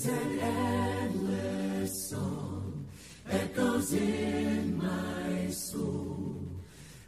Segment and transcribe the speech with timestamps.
[0.00, 2.86] There's an endless song
[3.28, 6.36] echoes in my soul.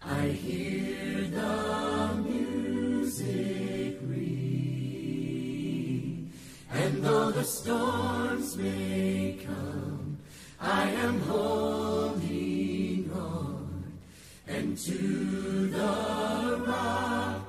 [0.02, 4.72] I hear the music ring,
[6.72, 10.18] and though the storms may come,
[10.60, 14.00] I am holding on,
[14.48, 17.39] and to the rock.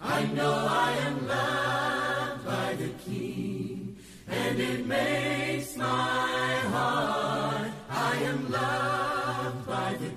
[0.00, 2.88] i know I am loved by the
[4.28, 7.70] and it makes my heart.
[7.90, 10.10] I am loved by the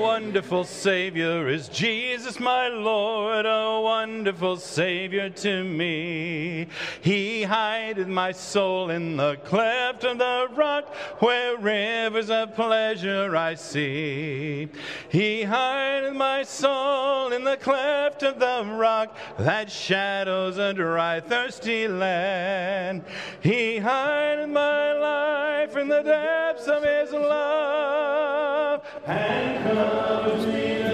[0.00, 3.46] wonderful Savior is Jesus, my Lord.
[3.46, 6.66] Oh, wonderful Savior to me.
[7.02, 10.86] He hideth my soul in the cleft of the rock
[11.18, 14.70] where rivers of pleasure I see.
[15.10, 21.86] He hideth my soul in the cleft of the rock that shadows a dry, thirsty
[21.86, 23.04] land.
[23.42, 30.89] He hideth my life in the depths of his love and covers me.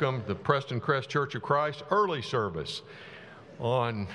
[0.00, 2.82] Welcome the Preston Crest Church of Christ early service
[3.58, 4.06] on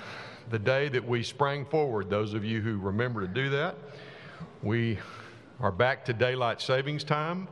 [0.49, 2.09] the day that we sprang forward.
[2.09, 3.75] Those of you who remember to do that,
[4.61, 4.97] we
[5.59, 7.49] are back to daylight savings time.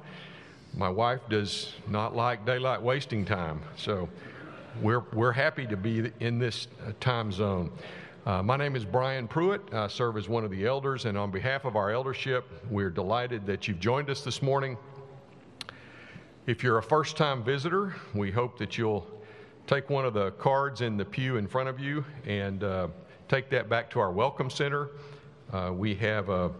[0.73, 4.07] My wife does not like daylight wasting time, so
[4.81, 7.69] we're, we're happy to be in this uh, time zone.
[8.25, 9.73] Uh, my name is Brian Pruitt.
[9.73, 13.45] I serve as one of the elders, and on behalf of our eldership, we're delighted
[13.47, 14.77] that you've joined us this morning.
[16.51, 19.07] If you're a first time visitor, we hope that you'll
[19.67, 22.89] take one of the cards in the pew in front of you and uh,
[23.29, 24.89] take that back to our Welcome Center.
[25.53, 26.51] Uh, we have a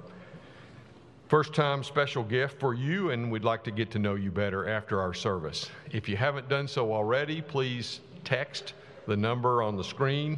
[1.27, 4.69] first time special gift for you, and we'd like to get to know you better
[4.69, 5.69] after our service.
[5.91, 8.75] If you haven't done so already, please text
[9.07, 10.37] the number on the screen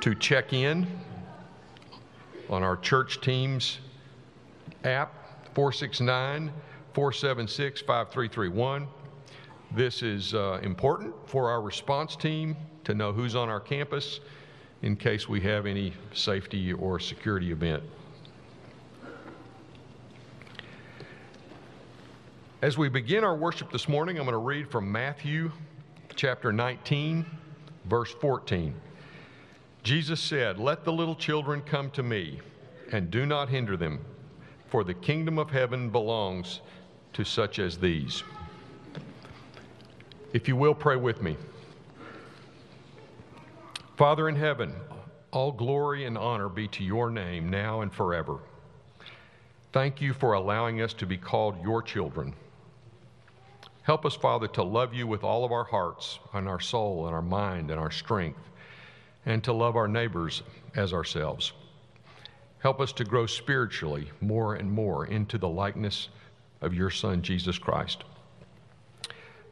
[0.00, 0.86] to check in
[2.50, 3.78] on our church teams
[4.84, 5.14] app
[5.54, 6.52] 469
[6.94, 8.86] 476 5331.
[9.72, 14.20] This is uh, important for our response team to know who's on our campus
[14.82, 17.82] in case we have any safety or security event.
[22.62, 25.50] As we begin our worship this morning, I'm going to read from Matthew
[26.14, 27.26] chapter 19,
[27.86, 28.72] verse 14.
[29.82, 32.40] Jesus said, Let the little children come to me,
[32.92, 33.98] and do not hinder them,
[34.68, 36.60] for the kingdom of heaven belongs
[37.14, 38.22] to such as these.
[40.32, 41.36] If you will, pray with me.
[43.96, 44.74] Father in heaven,
[45.30, 48.38] all glory and honor be to your name now and forever.
[49.72, 52.34] Thank you for allowing us to be called your children.
[53.82, 57.14] Help us, Father, to love you with all of our hearts and our soul and
[57.14, 58.50] our mind and our strength,
[59.26, 60.42] and to love our neighbors
[60.74, 61.52] as ourselves.
[62.60, 66.08] Help us to grow spiritually more and more into the likeness
[66.64, 68.04] of your Son, Jesus Christ.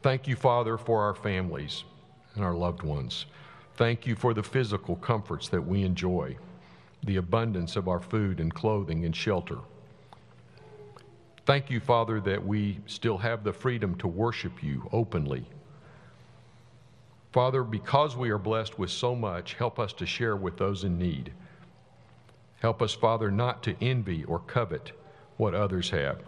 [0.03, 1.85] Thank you, Father, for our families
[2.35, 3.27] and our loved ones.
[3.77, 6.37] Thank you for the physical comforts that we enjoy.
[7.05, 9.59] the abundance of our food and clothing and shelter.
[11.45, 15.45] Thank you, Father, that we still have the freedom to worship you openly.
[17.33, 20.99] Father, because we are blessed with so much, help us to share with those in
[20.99, 21.33] need.
[22.61, 24.93] Help us, Father, not to envy or covet
[25.39, 26.21] what others have.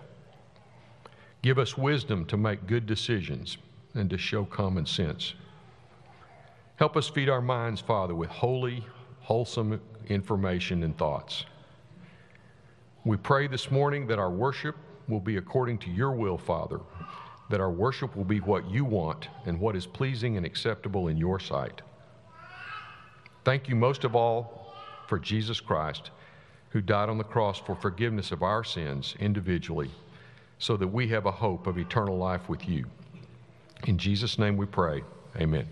[1.44, 3.58] Give us wisdom to make good decisions
[3.92, 5.34] and to show common sense.
[6.76, 8.82] Help us feed our minds, Father, with holy,
[9.20, 11.44] wholesome information and thoughts.
[13.04, 14.74] We pray this morning that our worship
[15.06, 16.80] will be according to your will, Father,
[17.50, 21.18] that our worship will be what you want and what is pleasing and acceptable in
[21.18, 21.82] your sight.
[23.44, 24.74] Thank you most of all
[25.08, 26.10] for Jesus Christ,
[26.70, 29.90] who died on the cross for forgiveness of our sins individually,
[30.64, 32.86] so that we have a hope of eternal life with you.
[33.86, 35.04] In Jesus' name we pray.
[35.36, 35.68] Amen.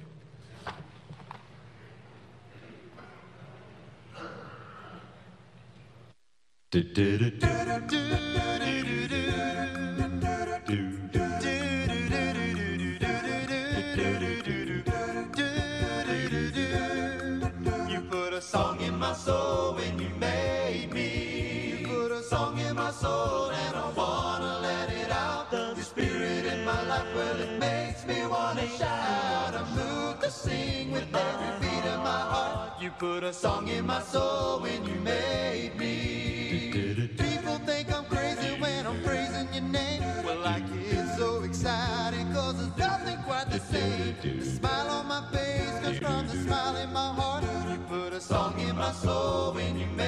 [32.99, 37.08] Put a song in my soul when you made me.
[37.18, 40.02] People think I'm crazy when I'm praising your name.
[40.25, 44.16] Well, I get so excited cause there's nothing quite the same.
[44.22, 47.44] The smile on my face comes from the smile in my heart.
[47.70, 50.01] You put a song in my soul when you made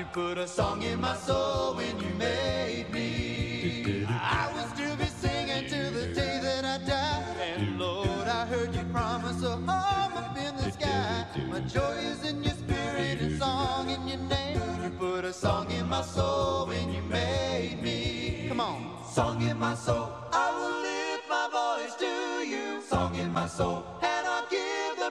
[0.00, 4.06] You put a song in my soul when you made me.
[4.08, 7.36] I will still be singing till the day that I die.
[7.42, 11.26] And Lord, I heard you promise a home up in the sky.
[11.50, 14.62] My joy is in your spirit and song in your name.
[14.82, 18.46] You put a song in my soul when you made me.
[18.48, 20.08] Come on, song in my soul.
[20.32, 22.80] I will lift my voice to you.
[22.80, 23.84] Song in my soul.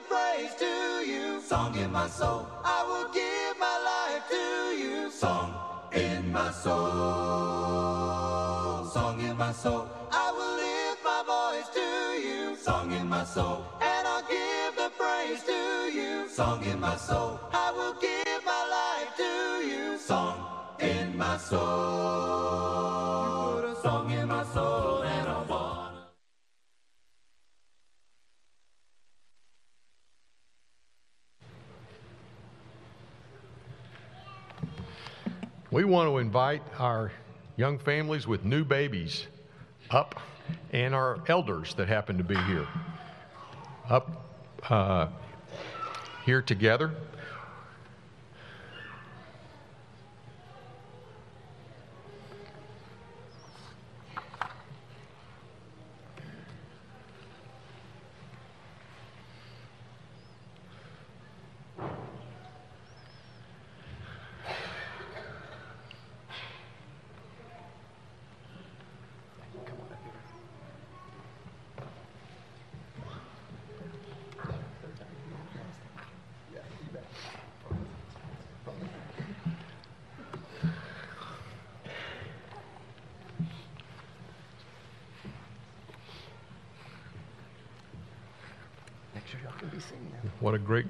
[0.00, 1.40] The praise to you.
[1.42, 2.46] Song in my soul.
[2.64, 5.10] I will give my life to you.
[5.10, 5.54] Song
[5.92, 6.76] in my soul.
[8.86, 9.90] Song in my soul.
[10.10, 11.80] I will lift my voice to
[12.26, 12.56] you.
[12.56, 13.66] Song in my soul.
[13.82, 16.28] And I'll give the praise to you.
[16.28, 17.38] Song in my soul.
[17.52, 19.98] I will give my life to you.
[19.98, 20.46] Song
[20.80, 22.40] in my soul.
[35.80, 37.10] We want to invite our
[37.56, 39.26] young families with new babies
[39.88, 40.20] up
[40.72, 42.66] and our elders that happen to be here
[43.88, 44.26] up
[44.68, 45.06] uh,
[46.26, 46.90] here together.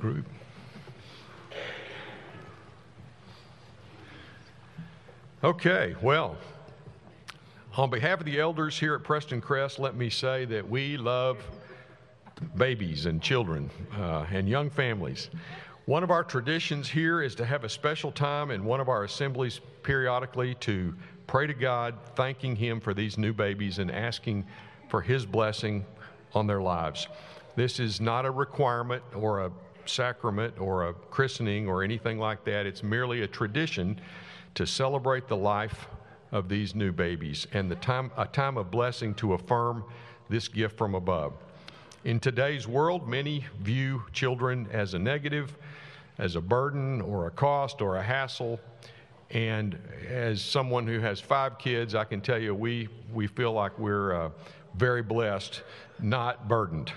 [0.00, 0.26] Group.
[5.44, 6.36] Okay, well,
[7.76, 11.38] on behalf of the elders here at Preston Crest, let me say that we love
[12.56, 15.30] babies and children uh, and young families.
[15.86, 19.04] One of our traditions here is to have a special time in one of our
[19.04, 20.94] assemblies periodically to
[21.26, 24.46] pray to God, thanking Him for these new babies and asking
[24.88, 25.84] for His blessing
[26.34, 27.08] on their lives.
[27.56, 29.52] This is not a requirement or a
[29.90, 32.66] sacrament or a christening or anything like that.
[32.66, 34.00] It's merely a tradition
[34.54, 35.88] to celebrate the life
[36.32, 39.84] of these new babies and the time, a time of blessing to affirm
[40.28, 41.32] this gift from above.
[42.04, 45.56] In today's world, many view children as a negative,
[46.18, 48.60] as a burden or a cost or a hassle.
[49.30, 49.78] And
[50.08, 54.14] as someone who has five kids, I can tell you we, we feel like we're
[54.14, 54.30] uh,
[54.74, 55.62] very blessed,
[56.00, 56.92] not burdened.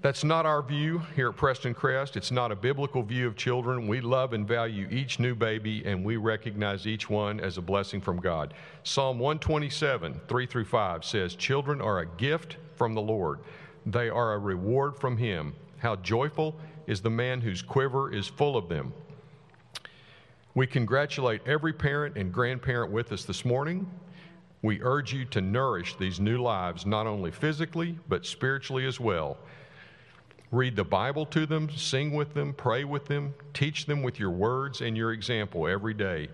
[0.00, 2.16] That's not our view here at Preston Crest.
[2.16, 3.88] It's not a biblical view of children.
[3.88, 8.00] We love and value each new baby, and we recognize each one as a blessing
[8.00, 8.54] from God.
[8.84, 13.40] Psalm 127, 3 through 5 says, Children are a gift from the Lord,
[13.86, 15.52] they are a reward from Him.
[15.78, 16.54] How joyful
[16.86, 18.92] is the man whose quiver is full of them.
[20.54, 23.90] We congratulate every parent and grandparent with us this morning.
[24.62, 29.38] We urge you to nourish these new lives, not only physically, but spiritually as well.
[30.50, 34.30] Read the Bible to them, sing with them, pray with them, teach them with your
[34.30, 36.28] words and your example every day.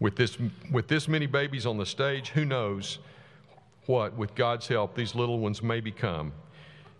[0.00, 0.36] With this,
[0.72, 2.98] with this many babies on the stage, who knows
[3.86, 6.32] what, with God's help, these little ones may become.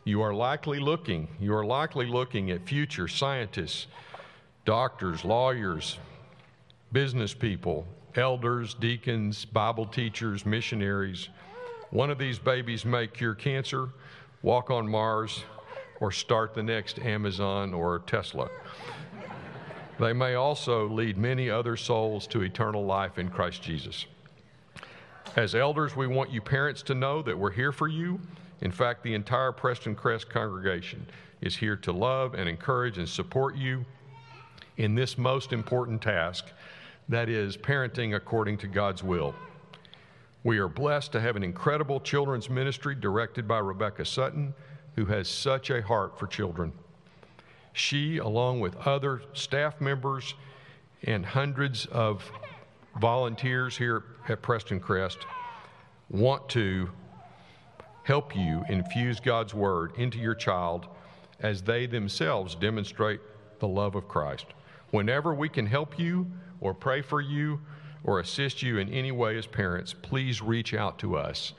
[0.04, 3.88] You are likely looking, you are likely looking at future scientists,
[4.64, 5.99] doctors, lawyers,
[6.93, 11.31] business people, elders, deacons, Bible teachers, missionaries.
[11.90, 13.88] One of these babies may cure cancer,
[14.43, 15.43] walk on Mars,
[16.01, 18.49] or start the next Amazon or Tesla.
[19.99, 24.07] they may also lead many other souls to eternal life in Christ Jesus.
[25.37, 28.21] As elders, we want you parents to know that we're here for you.
[28.61, 31.07] In fact, the entire Preston Crest congregation
[31.41, 33.85] is here to love and encourage and support you
[34.77, 36.47] in this most important task
[37.09, 39.35] that is, parenting according to God's will.
[40.43, 44.55] We are blessed to have an incredible children's ministry directed by Rebecca Sutton
[44.94, 46.72] who has such a heart for children.
[47.72, 50.35] She, along with other staff members
[51.02, 52.30] and hundreds of
[53.00, 55.18] volunteers here at Preston Crest,
[56.11, 56.88] want to
[58.04, 60.87] help you infuse God's Word into your child
[61.40, 63.20] as they themselves demonstrate
[63.59, 64.46] the love of Christ.
[64.90, 66.30] Whenever we can help you
[66.61, 67.61] or pray for you
[68.04, 71.54] or assist you in any way as parents, please reach out to us.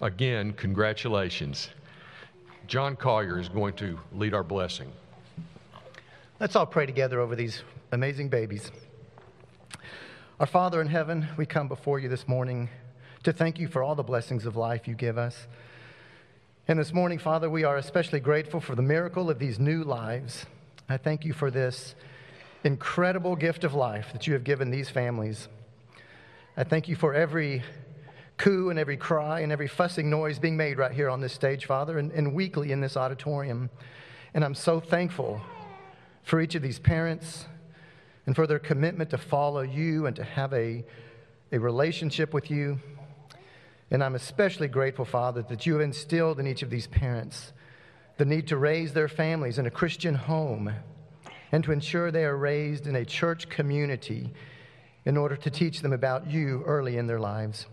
[0.00, 1.68] Again, congratulations.
[2.66, 4.90] John Collier is going to lead our blessing.
[6.40, 8.72] Let's all pray together over these amazing babies.
[10.40, 12.68] Our Father in heaven, we come before you this morning
[13.22, 15.46] to thank you for all the blessings of life you give us.
[16.66, 20.44] And this morning, Father, we are especially grateful for the miracle of these new lives.
[20.88, 21.94] I thank you for this
[22.64, 25.46] incredible gift of life that you have given these families.
[26.56, 27.62] I thank you for every
[28.38, 31.66] coo and every cry and every fussing noise being made right here on this stage,
[31.66, 33.70] Father, and, and weekly in this auditorium.
[34.34, 35.40] And I'm so thankful
[36.22, 37.46] for each of these parents
[38.26, 40.84] and for their commitment to follow you and to have a,
[41.52, 42.78] a relationship with you.
[43.90, 47.52] And I'm especially grateful, Father, that you have instilled in each of these parents
[48.18, 50.72] the need to raise their families in a Christian home
[51.52, 54.32] and to ensure they are raised in a church community
[55.04, 57.66] in order to teach them about you early in their lives.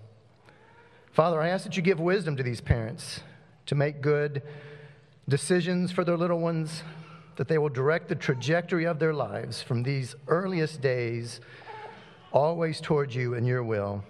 [1.13, 3.21] Father, I ask that you give wisdom to these parents
[3.67, 4.41] to make good
[5.29, 6.81] decisions for their little ones,
[7.35, 11.39] that they will direct the trajectory of their lives from these earliest days
[12.31, 14.03] always towards you and your will.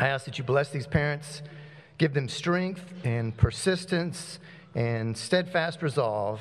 [0.00, 1.42] I ask that you bless these parents,
[1.98, 4.38] give them strength and persistence
[4.74, 6.40] and steadfast resolve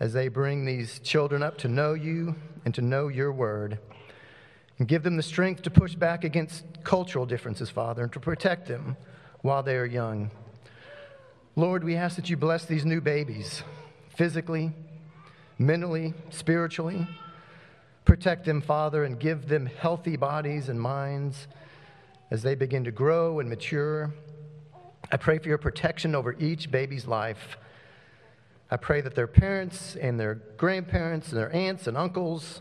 [0.00, 3.78] as they bring these children up to know you and to know your word
[4.84, 8.68] and give them the strength to push back against cultural differences, Father, and to protect
[8.68, 8.98] them
[9.40, 10.30] while they are young.
[11.56, 13.62] Lord, we ask that you bless these new babies
[14.14, 14.72] physically,
[15.58, 17.08] mentally, spiritually.
[18.04, 21.48] Protect them, Father, and give them healthy bodies and minds
[22.30, 24.12] as they begin to grow and mature.
[25.10, 27.56] I pray for your protection over each baby's life.
[28.70, 32.60] I pray that their parents and their grandparents and their aunts and uncles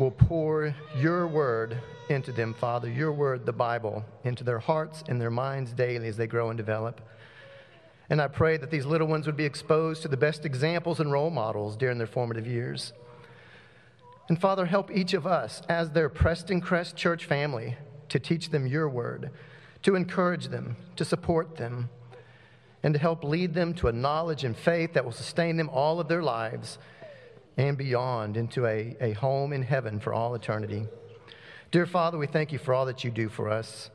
[0.00, 5.20] will pour your word into them, Father, your word, the Bible, into their hearts and
[5.20, 7.02] their minds daily as they grow and develop.
[8.08, 11.12] And I pray that these little ones would be exposed to the best examples and
[11.12, 12.94] role models during their formative years.
[14.30, 17.76] And Father, help each of us as their Preston Crest Church family
[18.08, 19.30] to teach them your word,
[19.82, 21.90] to encourage them, to support them,
[22.82, 26.00] and to help lead them to a knowledge and faith that will sustain them all
[26.00, 26.78] of their lives
[27.56, 30.86] and beyond into a, a home in heaven for all eternity.
[31.70, 33.90] Dear Father, we thank you for all that you do for us.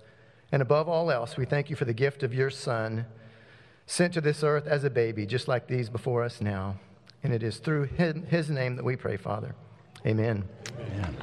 [0.52, 3.06] And above all else, we thank you for the gift of your Son,
[3.86, 6.76] sent to this earth as a baby, just like these before us now.
[7.24, 9.56] And it is through his name that we pray, Father.
[10.06, 10.44] Amen.
[10.80, 11.18] Amen.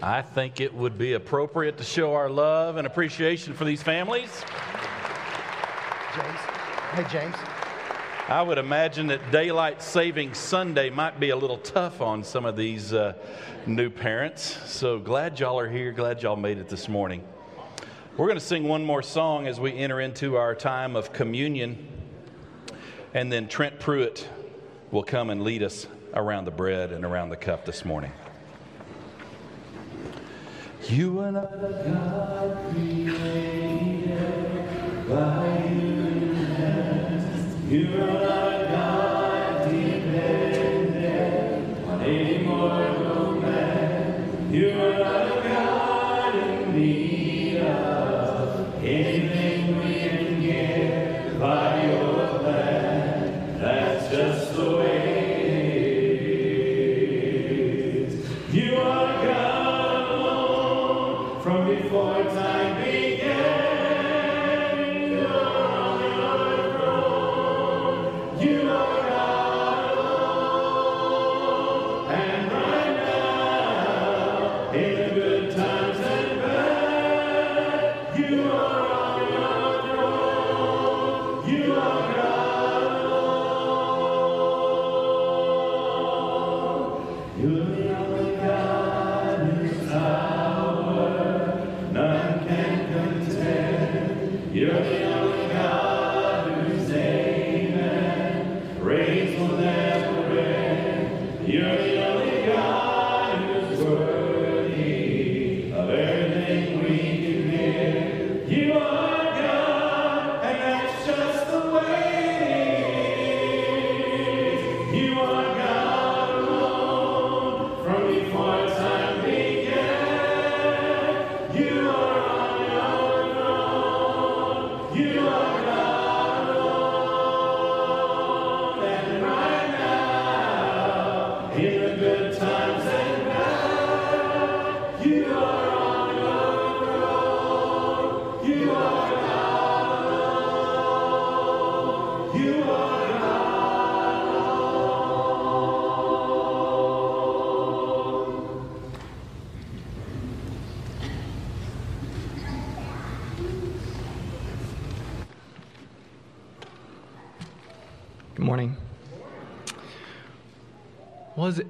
[0.00, 4.44] I think it would be appropriate to show our love and appreciation for these families.
[6.14, 6.38] James.
[6.94, 7.34] Hey, James.
[8.28, 12.56] I would imagine that daylight saving Sunday might be a little tough on some of
[12.56, 13.14] these uh,
[13.66, 14.58] new parents.
[14.66, 15.92] So glad y'all are here.
[15.92, 17.24] Glad y'all made it this morning.
[18.18, 21.88] We're going to sing one more song as we enter into our time of communion.
[23.14, 24.28] And then Trent Pruitt
[24.90, 28.12] will come and lead us around the bread and around the cup this morning.
[30.86, 34.18] You and I, God created
[35.08, 35.67] by.
[37.70, 38.67] You and I,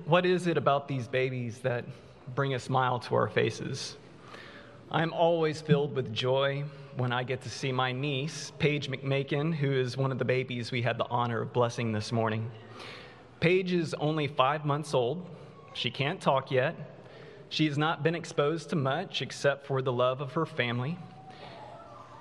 [0.07, 1.85] What is, it, about these babies that
[2.35, 3.97] bring a smile to our faces?
[4.91, 6.65] I'm always filled with joy
[6.97, 10.73] when I get to see my niece, Paige McMakin, who is one of the babies
[10.73, 12.51] we had the honor of blessing this morning.
[13.39, 15.25] Paige is only five months old.
[15.75, 16.75] She can't talk yet.
[17.49, 20.99] She has not been exposed to much except for the love of her family.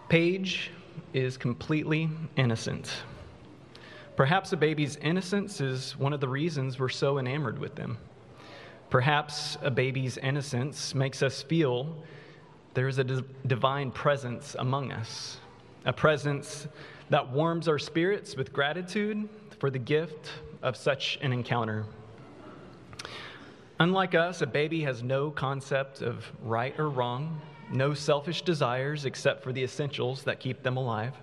[0.10, 0.70] Paige
[1.14, 2.92] is completely innocent.
[4.18, 8.00] Perhaps a baby's innocence is one of the reasons we're so enamored with them.
[8.90, 11.96] Perhaps a baby's innocence makes us feel
[12.74, 13.04] there is a
[13.46, 15.38] divine presence among us,
[15.86, 16.68] a presence
[17.12, 20.32] that warms our spirits with gratitude for the gift
[20.64, 21.86] of such an encounter.
[23.80, 27.40] Unlike us, a baby has no concept of right or wrong,
[27.72, 31.14] no selfish desires except for the essentials that keep them alive.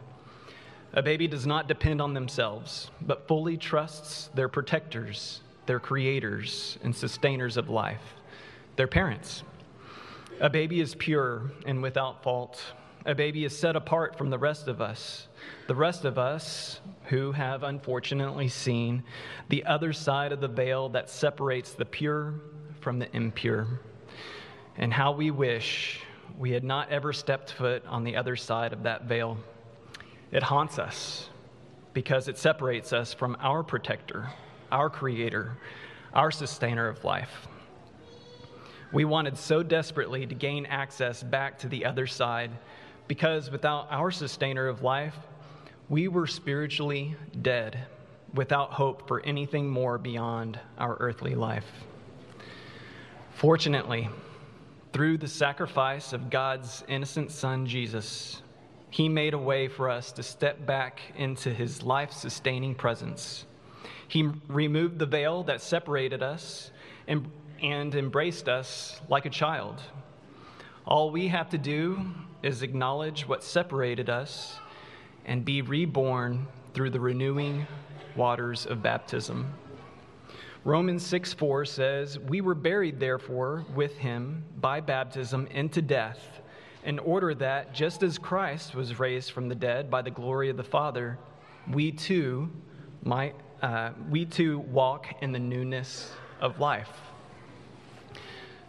[0.97, 6.95] A baby does not depend on themselves, but fully trusts their protectors, their creators, and
[6.95, 8.15] sustainers of life,
[8.77, 9.43] their parents.
[10.41, 12.63] A baby is pure and without fault.
[13.07, 15.27] A baby is set apart from the rest of us,
[15.67, 19.03] the rest of us who have unfortunately seen
[19.49, 22.35] the other side of the veil that separates the pure
[22.81, 23.67] from the impure.
[24.77, 26.01] And how we wish
[26.39, 29.39] we had not ever stepped foot on the other side of that veil.
[30.33, 31.29] It haunts us
[31.93, 34.31] because it separates us from our protector,
[34.73, 35.57] our creator,
[36.13, 37.47] our sustainer of life.
[38.93, 42.51] We wanted so desperately to gain access back to the other side
[43.09, 45.17] because without our sustainer of life,
[45.89, 47.87] we were spiritually dead
[48.35, 51.67] without hope for anything more beyond our earthly life.
[53.35, 54.09] Fortunately,
[54.93, 58.43] through the sacrifice of God's innocent Son, Jesus,
[58.95, 63.45] He made a way for us to step back into His life sustaining presence.
[64.07, 66.71] He removed the veil that separated us
[67.09, 67.29] and,
[67.61, 69.83] and embraced us like a child.
[70.87, 72.07] All we have to do
[72.45, 74.61] is acknowledge what separated us
[75.25, 77.67] and be reborn through the renewing
[78.15, 79.55] waters of baptism.
[80.63, 86.43] Romans 6 4 says, We were buried, therefore, with him by baptism into death,
[86.85, 90.57] in order that, just as Christ was raised from the dead by the glory of
[90.57, 91.19] the Father,
[91.71, 92.51] we too
[93.03, 96.91] might uh, we too walk in the newness of life.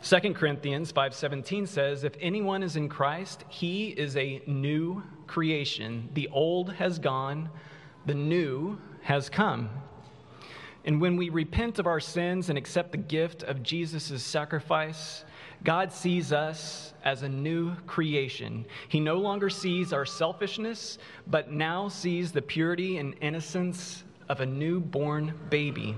[0.01, 6.09] 2 Corinthians 5:17 says, "If anyone is in Christ, he is a new creation.
[6.13, 7.49] The old has gone,
[8.05, 9.69] the new has come."
[10.85, 15.25] And when we repent of our sins and accept the gift of Jesus' sacrifice,
[15.65, 18.65] God sees us as a new creation.
[18.87, 24.45] He no longer sees our selfishness, but now sees the purity and innocence of a
[24.45, 25.95] newborn baby.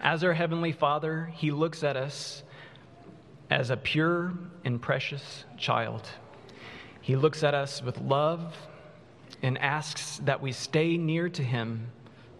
[0.00, 2.42] As our Heavenly Father, He looks at us
[3.50, 4.32] as a pure
[4.64, 6.08] and precious child.
[7.02, 8.56] He looks at us with love
[9.42, 11.88] and asks that we stay near to Him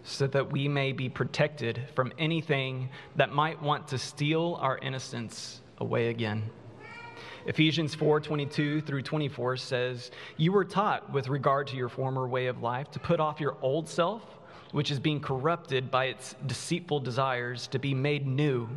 [0.05, 5.61] so that we may be protected from anything that might want to steal our innocence
[5.81, 6.51] away again.
[7.47, 12.63] Ephesians 4:22 through 24 says, "You were taught with regard to your former way of
[12.63, 14.39] life to put off your old self,
[14.73, 18.69] which is being corrupted by its deceitful desires, to be made new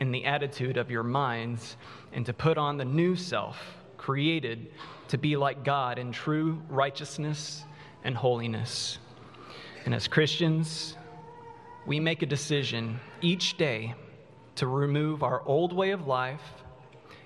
[0.00, 1.76] in the attitude of your minds,
[2.12, 4.72] and to put on the new self, created
[5.08, 7.64] to be like God in true righteousness
[8.02, 8.98] and holiness."
[9.84, 10.96] And as Christians,
[11.86, 13.94] we make a decision each day
[14.58, 16.42] to remove our old way of life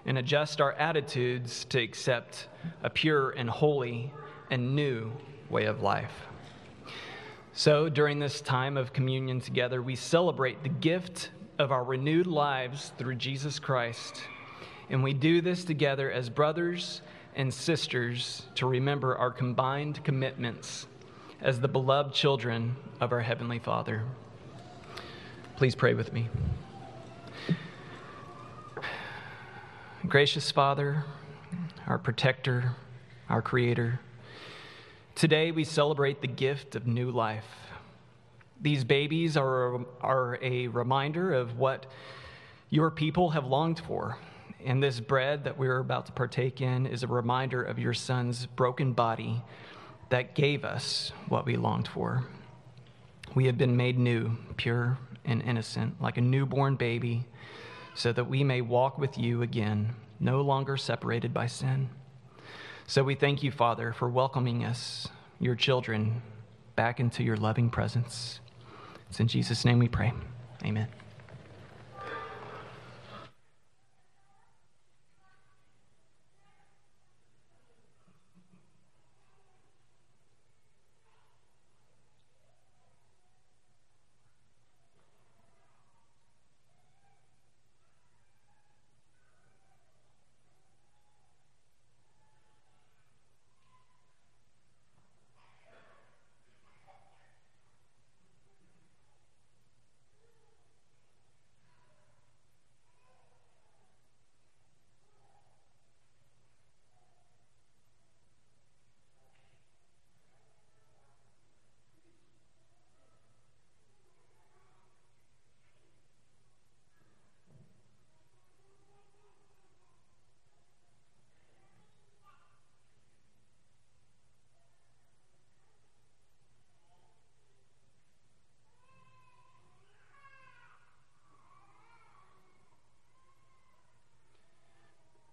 [0.04, 2.48] and adjust our attitudes to accept
[2.82, 4.12] a pure and holy
[4.50, 5.10] and new
[5.48, 6.12] way of life.
[7.54, 12.92] So, during this time of communion together, we celebrate the gift of our renewed lives
[12.98, 14.22] through Jesus Christ.
[14.90, 17.00] And we do this together as brothers
[17.34, 20.86] and sisters to remember our combined commitments
[21.40, 24.02] as the beloved children of our Heavenly Father.
[25.56, 26.28] Please pray with me.
[30.08, 31.04] Gracious Father,
[31.86, 32.74] our protector,
[33.28, 34.00] our creator,
[35.14, 37.46] today we celebrate the gift of new life.
[38.60, 41.86] These babies are, are a reminder of what
[42.68, 44.18] your people have longed for.
[44.64, 48.46] And this bread that we're about to partake in is a reminder of your son's
[48.46, 49.40] broken body
[50.08, 52.24] that gave us what we longed for.
[53.36, 57.24] We have been made new, pure and innocent, like a newborn baby,
[57.94, 61.90] so that we may walk with you again, no longer separated by sin.
[62.86, 66.22] So we thank you, Father, for welcoming us, your children,
[66.76, 68.40] back into your loving presence.
[69.08, 70.12] It's in Jesus' name we pray.
[70.64, 70.88] Amen.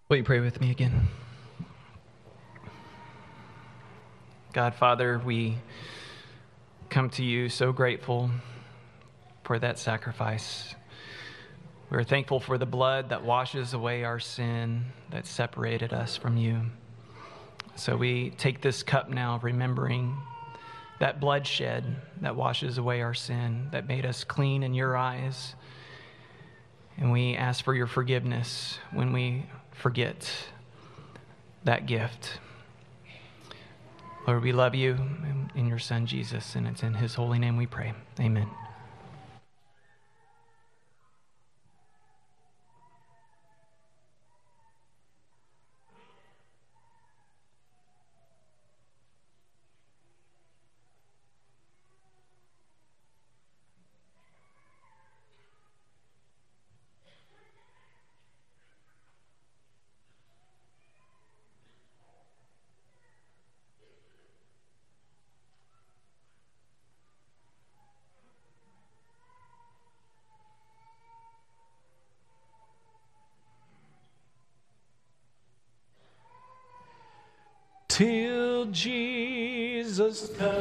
[0.10, 1.08] Will you pray with me again?
[4.54, 5.60] God, Father, we
[6.90, 8.32] come to you so grateful
[9.44, 10.74] for that sacrifice.
[11.92, 16.62] We're thankful for the blood that washes away our sin, that separated us from you.
[17.76, 20.18] So we take this cup now, remembering
[21.00, 21.86] that bloodshed
[22.22, 25.54] that washes away our sin, that made us clean in your eyes.
[26.98, 29.46] And we ask for your forgiveness when we
[29.80, 30.30] forget
[31.64, 32.40] that gift.
[34.28, 34.98] Lord, we love you
[35.56, 37.94] in your Son Jesus, and it's in his holy name we pray.
[38.20, 38.50] Amen.
[78.00, 78.68] till
[80.20, 80.40] Comes.
[80.42, 80.59] I'll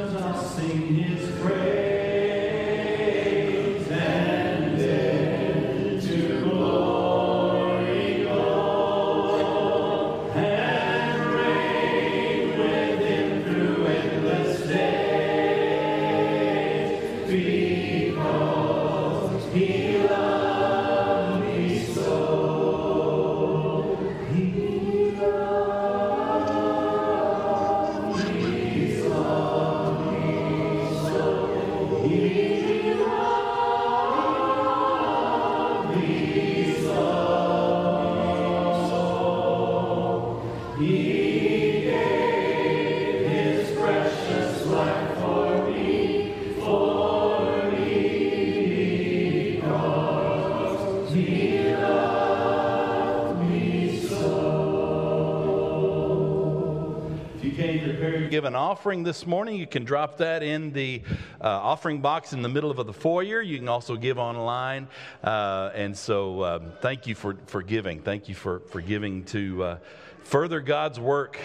[58.48, 61.02] an offering this morning, you can drop that in the
[61.38, 63.42] uh, offering box in the middle of the foyer.
[63.42, 64.88] You can also give online.
[65.22, 68.00] Uh, and so um, thank you for, for giving.
[68.00, 69.78] Thank you for, for giving to uh,
[70.24, 71.38] further God's work,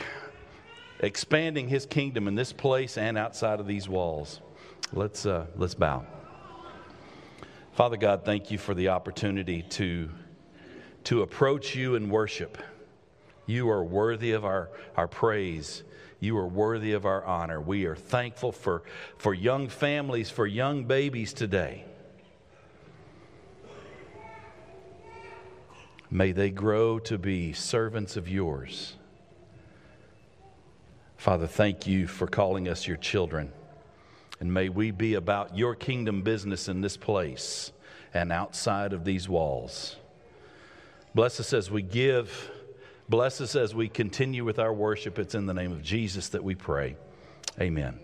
[1.02, 4.40] expanding his kingdom in this place and outside of these walls.
[4.94, 6.06] Let's, uh, let's bow.
[7.74, 10.10] Father God, thank you for the opportunity to,
[11.04, 12.58] to approach you in worship.
[13.46, 15.84] You are worthy of our, our praise.
[16.24, 17.60] You are worthy of our honor.
[17.60, 18.84] We are thankful for,
[19.18, 21.84] for young families, for young babies today.
[26.10, 28.94] May they grow to be servants of yours.
[31.18, 33.52] Father, thank you for calling us your children.
[34.40, 37.74] And may we be about your kingdom business in this place
[38.14, 39.98] and outside of these walls.
[41.14, 42.50] Bless us as we give
[43.10, 45.20] Bless us as we continue with our worship.
[45.20, 46.96] It's in the name of Jesus that we pray.
[47.60, 48.00] Amen.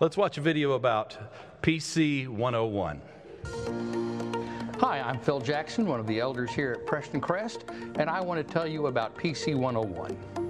[0.00, 1.16] Let's watch a video about
[1.62, 3.00] PC 101.
[4.80, 8.44] Hi, I'm Phil Jackson, one of the elders here at Preston Crest, and I want
[8.44, 10.41] to tell you about PC 101.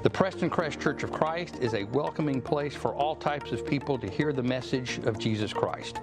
[0.00, 3.98] The Preston Crest Church of Christ is a welcoming place for all types of people
[3.98, 5.98] to hear the message of Jesus Christ.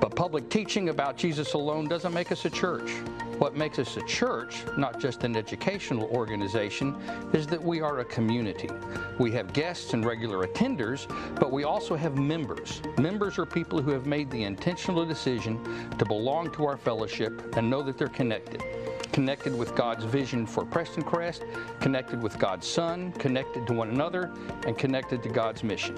[0.00, 2.92] But public teaching about Jesus alone doesn't make us a church.
[3.38, 6.94] What makes us a church, not just an educational organization,
[7.32, 8.70] is that we are a community.
[9.18, 12.82] We have guests and regular attenders, but we also have members.
[12.98, 17.68] Members are people who have made the intentional decision to belong to our fellowship and
[17.68, 18.62] know that they're connected.
[19.14, 21.44] Connected with God's vision for Preston Crest,
[21.78, 24.32] connected with God's Son, connected to one another,
[24.66, 25.94] and connected to God's mission.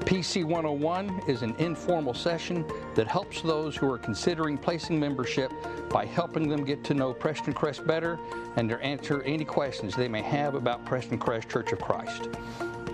[0.00, 5.50] PC 101 is an informal session that helps those who are considering placing membership
[5.88, 8.18] by helping them get to know Preston Crest better
[8.56, 12.28] and to answer any questions they may have about Preston Crest Church of Christ.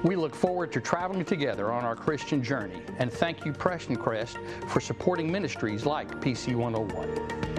[0.04, 4.38] We look forward to traveling together on our Christian journey and thank you, Preston Crest,
[4.68, 7.57] for supporting ministries like PC 101.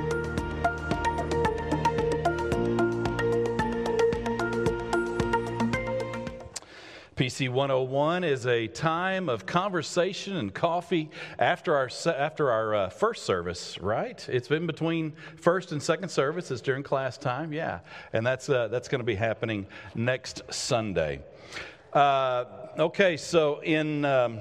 [7.29, 13.23] PC 101 is a time of conversation and coffee after our, after our uh, first
[13.23, 14.27] service, right?
[14.27, 16.49] It's been between first and second service.
[16.49, 17.81] It's during class time, yeah.
[18.13, 21.21] And that's, uh, that's going to be happening next Sunday.
[21.93, 22.45] Uh,
[22.79, 24.05] okay, so in.
[24.05, 24.39] Um,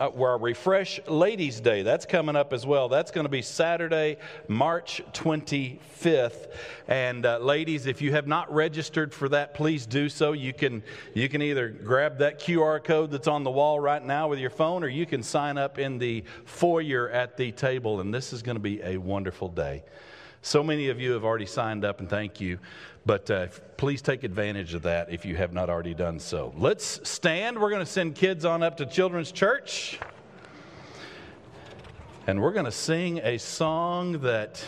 [0.00, 1.82] uh, our Refresh Ladies Day.
[1.82, 2.88] That's coming up as well.
[2.88, 6.52] That's going to be Saturday, March 25th.
[6.86, 10.32] And uh, ladies, if you have not registered for that, please do so.
[10.32, 10.82] You can
[11.14, 14.50] you can either grab that QR code that's on the wall right now with your
[14.50, 18.00] phone, or you can sign up in the foyer at the table.
[18.00, 19.82] And this is going to be a wonderful day.
[20.42, 22.58] So many of you have already signed up, and thank you.
[23.08, 23.46] But uh,
[23.78, 26.52] please take advantage of that if you have not already done so.
[26.58, 27.58] Let's stand.
[27.58, 29.98] We're going to send kids on up to Children's Church.
[32.26, 34.62] And we're going to sing a song that,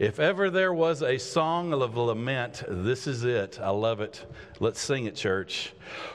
[0.00, 3.60] if ever there was a song of lament, this is it.
[3.62, 4.26] I love it.
[4.58, 5.74] Let's sing it, church.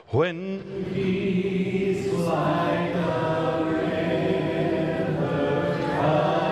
[0.10, 3.30] When peace like a
[6.02, 6.49] Yeah.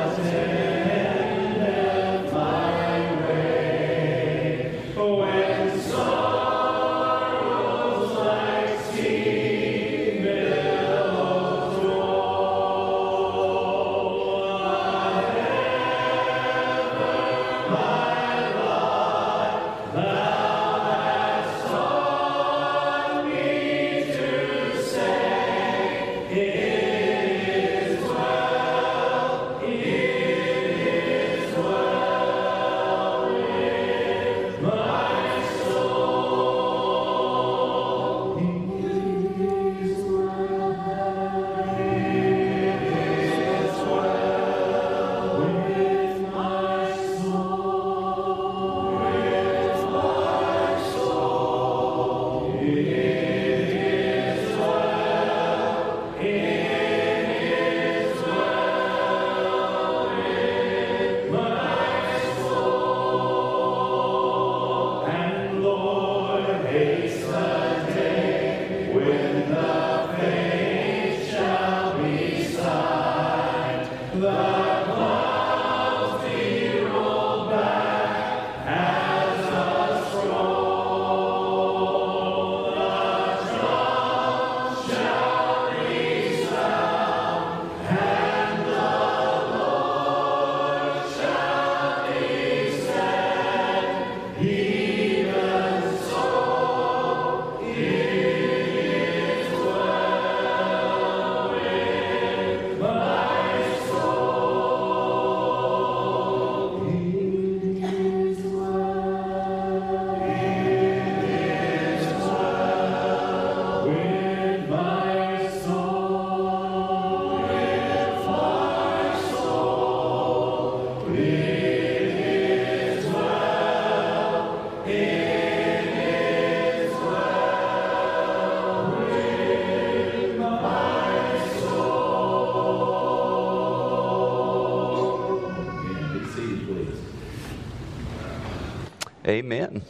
[139.27, 139.81] Amen.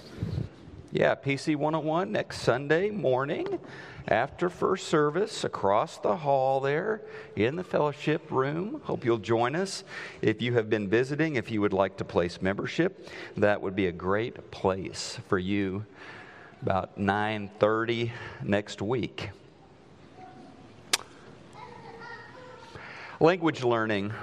[0.91, 3.59] Yeah, PC 101 next Sunday morning
[4.07, 7.03] after first service across the hall there
[7.35, 8.81] in the fellowship room.
[8.85, 9.83] Hope you'll join us.
[10.23, 13.85] If you have been visiting, if you would like to place membership, that would be
[13.85, 15.85] a great place for you
[16.63, 18.11] about 9:30
[18.41, 19.29] next week.
[23.19, 24.13] Language learning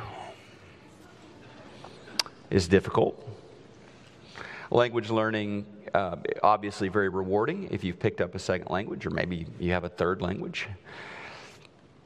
[2.51, 3.44] is difficult.
[4.71, 9.47] Language learning uh, obviously very rewarding if you've picked up a second language or maybe
[9.59, 10.69] you have a third language.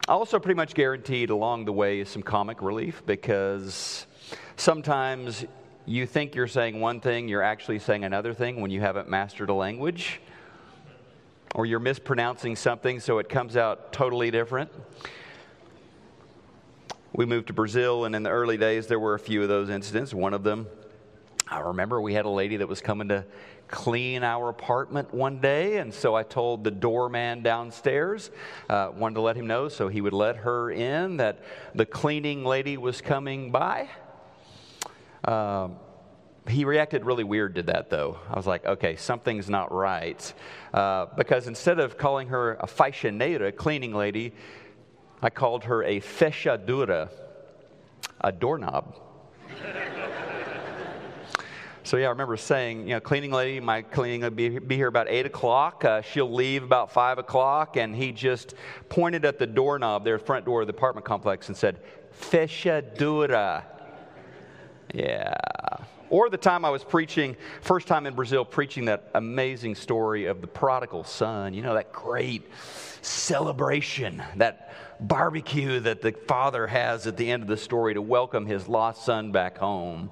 [0.09, 4.07] Also, pretty much guaranteed along the way is some comic relief because
[4.57, 5.45] sometimes
[5.85, 9.51] you think you're saying one thing, you're actually saying another thing when you haven't mastered
[9.51, 10.21] a language,
[11.55, 14.71] or you're mispronouncing something so it comes out totally different.
[17.13, 19.71] We moved to Brazil, and in the early days, there were a few of those
[19.71, 20.13] incidents.
[20.15, 20.69] One of them,
[21.51, 23.25] I remember we had a lady that was coming to
[23.69, 28.31] clean our apartment one day, and so I told the doorman downstairs,
[28.69, 31.43] uh, wanted to let him know so he would let her in that
[31.75, 33.89] the cleaning lady was coming by.
[35.25, 35.77] Um,
[36.49, 38.19] he reacted really weird to that, though.
[38.31, 40.33] I was like, okay, something's not right.
[40.73, 44.35] Uh, because instead of calling her a faxineira, cleaning lady,
[45.23, 47.11] I called her a fechadura,
[48.21, 49.01] a doorknob.
[51.89, 54.89] So yeah, I remember saying, you know, cleaning lady, my cleaning will be, be here
[54.89, 55.87] about eight o'clock.
[55.87, 58.53] Uh, she'll leave about five o'clock, and he just
[58.91, 61.81] pointed at the doorknob there, front door of the apartment complex, and said,
[62.13, 63.65] "Fechadura."
[64.93, 65.35] Yeah.
[66.11, 70.43] Or the time I was preaching, first time in Brazil, preaching that amazing story of
[70.43, 71.55] the prodigal son.
[71.55, 72.53] You know that great
[73.01, 78.45] celebration, that barbecue that the father has at the end of the story to welcome
[78.45, 80.11] his lost son back home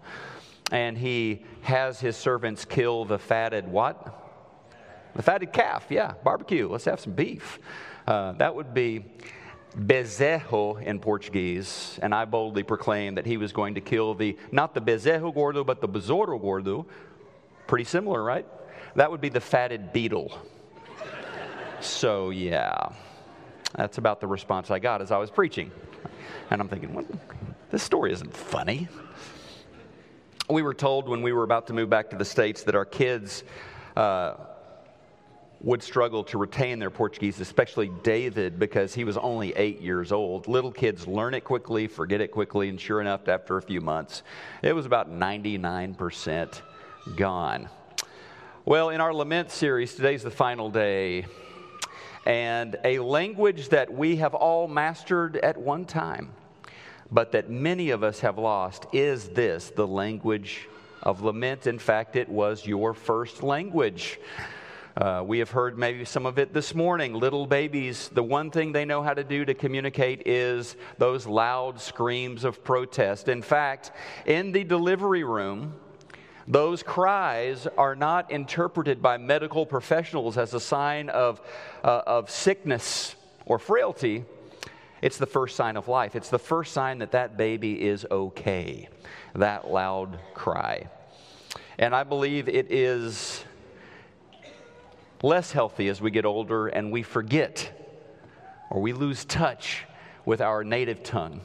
[0.71, 4.23] and he has his servants kill the fatted what?
[5.15, 6.69] The fatted calf, yeah, barbecue.
[6.69, 7.59] Let's have some beef.
[8.07, 9.05] Uh, that would be
[9.75, 14.75] bezerro in Portuguese, and I boldly proclaim that he was going to kill the, not
[14.75, 16.87] the bezerro gordo, but the besouro gordo.
[17.67, 18.47] Pretty similar, right?
[18.95, 20.39] That would be the fatted beetle.
[21.81, 22.91] so, yeah,
[23.75, 25.71] that's about the response I got as I was preaching.
[26.51, 27.07] And I'm thinking, well,
[27.71, 28.89] this story isn't funny
[30.49, 32.85] we were told when we were about to move back to the States that our
[32.85, 33.43] kids
[33.97, 34.35] uh,
[35.61, 40.47] would struggle to retain their Portuguese, especially David, because he was only eight years old.
[40.47, 44.23] Little kids learn it quickly, forget it quickly, and sure enough, after a few months,
[44.63, 46.61] it was about 99%
[47.17, 47.69] gone.
[48.65, 51.27] Well, in our lament series, today's the final day,
[52.25, 56.33] and a language that we have all mastered at one time
[57.11, 60.69] but that many of us have lost is this the language
[61.03, 61.67] of lament.
[61.67, 64.19] In fact, it was your first language.
[64.97, 67.13] Uh, we have heard maybe some of it this morning.
[67.13, 71.81] Little babies, the one thing they know how to do to communicate is those loud
[71.81, 73.29] screams of protest.
[73.29, 73.93] In fact,
[74.25, 75.75] in the delivery room,
[76.49, 81.43] those cries are not interpreted by medical professionals as a sign of,
[81.85, 84.25] uh, of sickness or frailty,
[85.03, 86.17] it's the first sign of life.
[86.17, 88.89] It's the first sign that that baby is okay,
[89.35, 90.89] that loud cry.
[91.79, 93.45] And I believe it is
[95.23, 97.73] less healthy as we get older and we forget
[98.71, 99.85] or we lose touch
[100.25, 101.41] with our native tongue,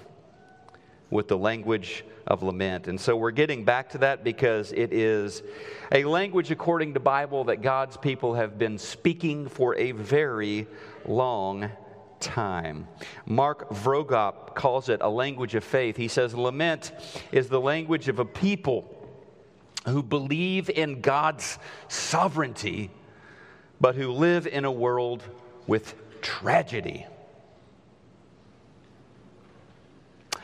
[1.10, 2.88] with the language of lament.
[2.88, 5.44] And so we're getting back to that because it is
[5.92, 10.68] a language, according to Bible, that God's people have been speaking for a very
[11.06, 11.70] long
[12.22, 12.88] time.
[13.26, 15.98] Mark Vroegop calls it a language of faith.
[15.98, 16.92] He says, Lament
[17.32, 18.98] is the language of a people
[19.86, 21.58] who believe in God's
[21.88, 22.92] sovereignty,
[23.80, 25.24] but who live in a world
[25.68, 27.06] with tragedy.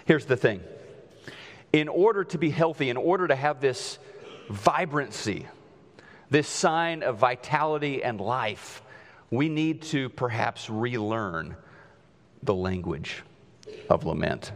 [0.06, 0.62] Here's the thing
[1.74, 4.00] in order to be healthy, in order to have this
[4.50, 5.46] vibrancy,
[6.30, 8.82] this sign of vitality and life,
[9.30, 11.56] we need to perhaps relearn
[12.48, 13.24] the language
[13.90, 14.52] of lament.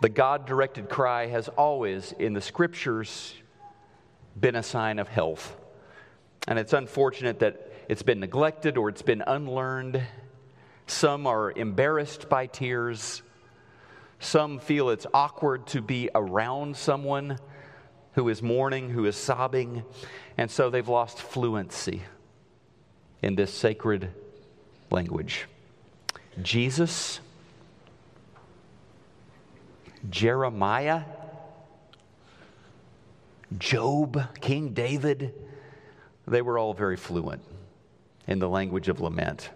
[0.00, 3.34] The God directed cry has always, in the scriptures,
[4.38, 5.54] been a sign of health.
[6.48, 10.02] And it's unfortunate that it's been neglected or it's been unlearned.
[10.86, 13.20] Some are embarrassed by tears.
[14.20, 17.38] Some feel it's awkward to be around someone
[18.12, 19.82] who is mourning, who is sobbing,
[20.38, 22.02] and so they've lost fluency
[23.22, 24.10] in this sacred
[24.90, 25.46] language.
[26.42, 27.20] Jesus,
[30.08, 31.02] Jeremiah,
[33.58, 35.34] Job, King David,
[36.26, 37.42] they were all very fluent
[38.26, 39.50] in the language of lament.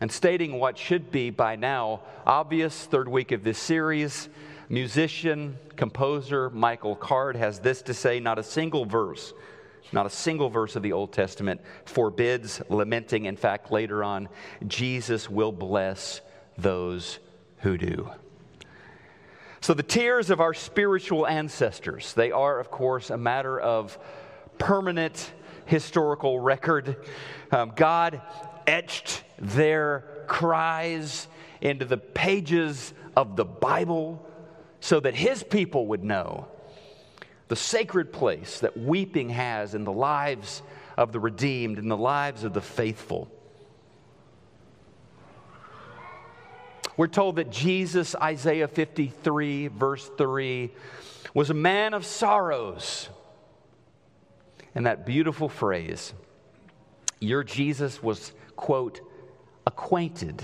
[0.00, 4.28] And stating what should be by now obvious, third week of this series,
[4.68, 9.32] musician, composer Michael Card has this to say not a single verse,
[9.92, 13.24] not a single verse of the Old Testament forbids lamenting.
[13.24, 14.28] In fact, later on,
[14.66, 16.20] Jesus will bless
[16.56, 17.18] those
[17.58, 18.10] who do.
[19.60, 23.98] So, the tears of our spiritual ancestors, they are, of course, a matter of
[24.58, 25.32] permanent
[25.66, 26.96] historical record.
[27.50, 28.20] Um, God
[28.66, 31.26] etched their cries
[31.60, 34.24] into the pages of the Bible
[34.80, 36.46] so that his people would know
[37.48, 40.62] the sacred place that weeping has in the lives
[40.96, 43.30] of the redeemed, in the lives of the faithful.
[46.96, 50.70] We're told that Jesus, Isaiah 53, verse 3,
[51.32, 53.08] was a man of sorrows.
[54.74, 56.12] And that beautiful phrase,
[57.20, 59.00] your Jesus was, quote,
[59.66, 60.42] acquainted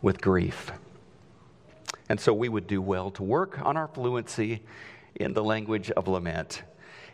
[0.00, 0.72] with grief.
[2.08, 4.62] And so we would do well to work on our fluency
[5.16, 6.62] in the language of lament.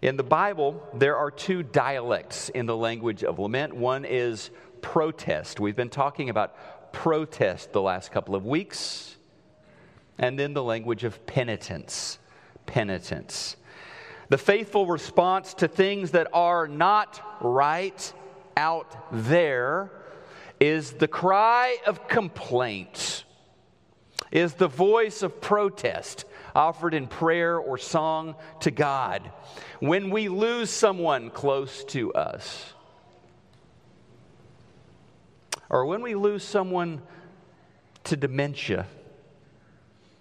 [0.02, 3.74] In the Bible, there are two dialects in the language of lament.
[3.74, 4.50] One is
[4.82, 5.58] protest.
[5.58, 9.16] We've been talking about protest the last couple of weeks.
[10.18, 12.18] And then the language of penitence.
[12.66, 13.56] Penitence.
[14.28, 18.12] The faithful response to things that are not right
[18.56, 19.90] out there
[20.58, 23.24] is the cry of complaint
[24.32, 26.24] is the voice of protest
[26.56, 29.30] offered in prayer or song to God.
[29.78, 32.72] When we lose someone close to us,
[35.68, 37.02] or when we lose someone
[38.04, 38.86] to dementia,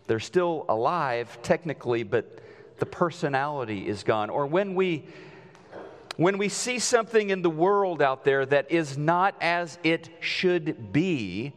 [0.07, 2.39] they're still alive technically, but
[2.79, 4.29] the personality is gone.
[4.29, 5.05] Or when we
[6.17, 10.93] when we see something in the world out there that is not as it should
[10.93, 11.51] be,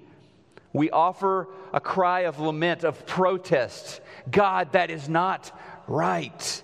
[0.73, 4.01] we offer a cry of lament, of protest.
[4.31, 6.63] God, that is not right.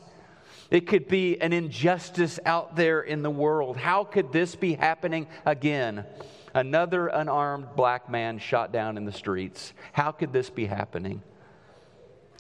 [0.71, 3.77] It could be an injustice out there in the world.
[3.77, 6.05] How could this be happening again?
[6.53, 9.73] Another unarmed black man shot down in the streets.
[9.93, 11.23] How could this be happening?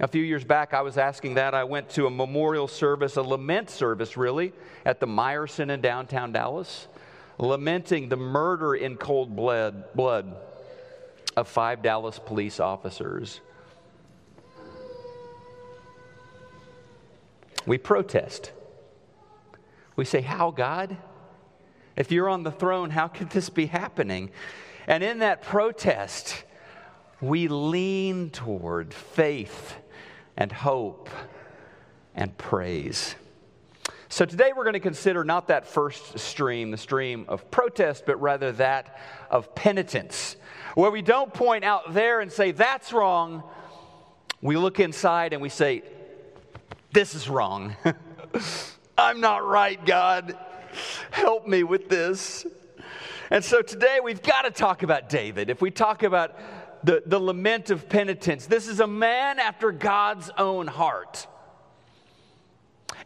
[0.00, 1.54] A few years back, I was asking that.
[1.54, 4.52] I went to a memorial service, a lament service, really,
[4.84, 6.88] at the Meyerson in downtown Dallas,
[7.38, 10.34] lamenting the murder in cold blood, blood
[11.36, 13.40] of five Dallas police officers.
[17.66, 18.52] We protest.
[19.96, 20.96] We say, How, God?
[21.96, 24.30] If you're on the throne, how could this be happening?
[24.86, 26.44] And in that protest,
[27.20, 29.76] we lean toward faith
[30.36, 31.08] and hope
[32.14, 33.14] and praise.
[34.08, 38.20] So today we're going to consider not that first stream, the stream of protest, but
[38.20, 38.98] rather that
[39.30, 40.36] of penitence
[40.74, 43.42] where we don't point out there and say, that's wrong.
[44.42, 45.82] We look inside and we say,
[46.92, 47.76] this is wrong.
[48.98, 50.36] I'm not right, God.
[51.10, 52.46] Help me with this.
[53.30, 55.48] And so today we've got to talk about David.
[55.48, 56.36] If we talk about
[56.84, 61.26] the, the lament of penitence, this is a man after God's own heart.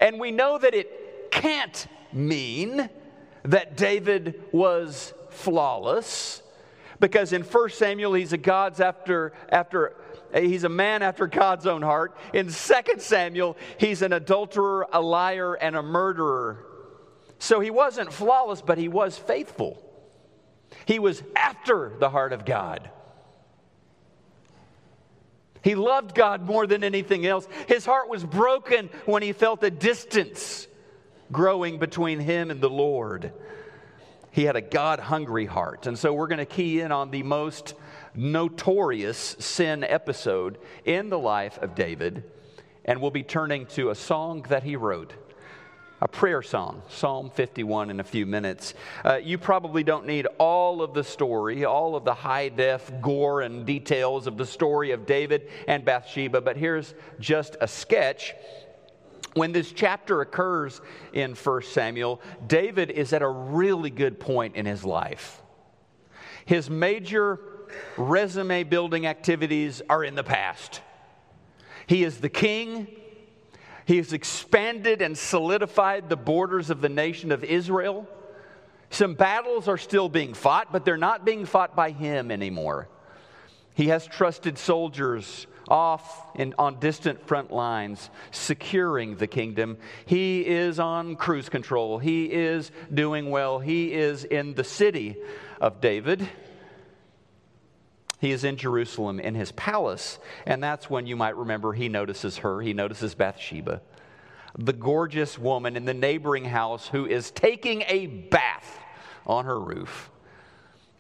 [0.01, 2.89] And we know that it can't mean
[3.45, 6.43] that David was flawless
[7.01, 9.95] because in 1 Samuel, he's a God's after, after
[10.35, 12.17] he's a man after God's own heart.
[12.33, 12.53] In 2
[12.99, 16.65] Samuel, he's an adulterer, a liar, and a murderer.
[17.39, 19.83] So he wasn't flawless, but he was faithful.
[20.87, 22.91] He was after the heart of God.
[25.63, 27.47] He loved God more than anything else.
[27.67, 30.67] His heart was broken when he felt a distance
[31.31, 33.33] growing between him and the Lord.
[34.31, 35.87] He had a God hungry heart.
[35.87, 37.75] And so we're going to key in on the most
[38.15, 42.25] notorious sin episode in the life of David.
[42.85, 45.13] And we'll be turning to a song that he wrote
[46.01, 48.75] a prayer song, Psalm 51, in a few minutes.
[49.05, 53.41] Uh, you probably don't need all of the story, all of the high def gore
[53.43, 58.35] and details of the story of David and Bathsheba, but here's just a sketch
[59.35, 60.81] when this chapter occurs
[61.13, 65.43] in 1 Samuel, David is at a really good point in his life.
[66.45, 67.41] His major
[67.97, 70.81] resume building activities are in the past.
[71.87, 72.87] He is the king.
[73.85, 78.07] He has expanded and solidified the borders of the nation of Israel.
[78.91, 82.89] Some battles are still being fought, but they're not being fought by him anymore.
[83.75, 89.79] He has trusted soldiers off in, on distant front lines, securing the kingdom.
[90.07, 91.99] He is on cruise control.
[91.99, 93.59] He is doing well.
[93.59, 95.17] He is in the city
[95.61, 96.29] of David.
[98.21, 102.39] He is in Jerusalem in his palace, and that's when you might remember he notices
[102.39, 102.61] her.
[102.61, 103.81] He notices Bathsheba,
[104.59, 108.81] the gorgeous woman in the neighboring house who is taking a bath
[109.25, 110.11] on her roof.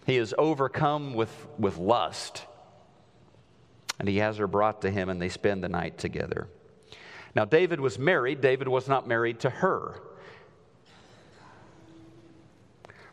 [0.06, 2.44] He is overcome with, with lust,
[3.98, 6.48] and he has her brought to him, and they spend the night together.
[7.34, 10.00] Now, David was married, David was not married to her.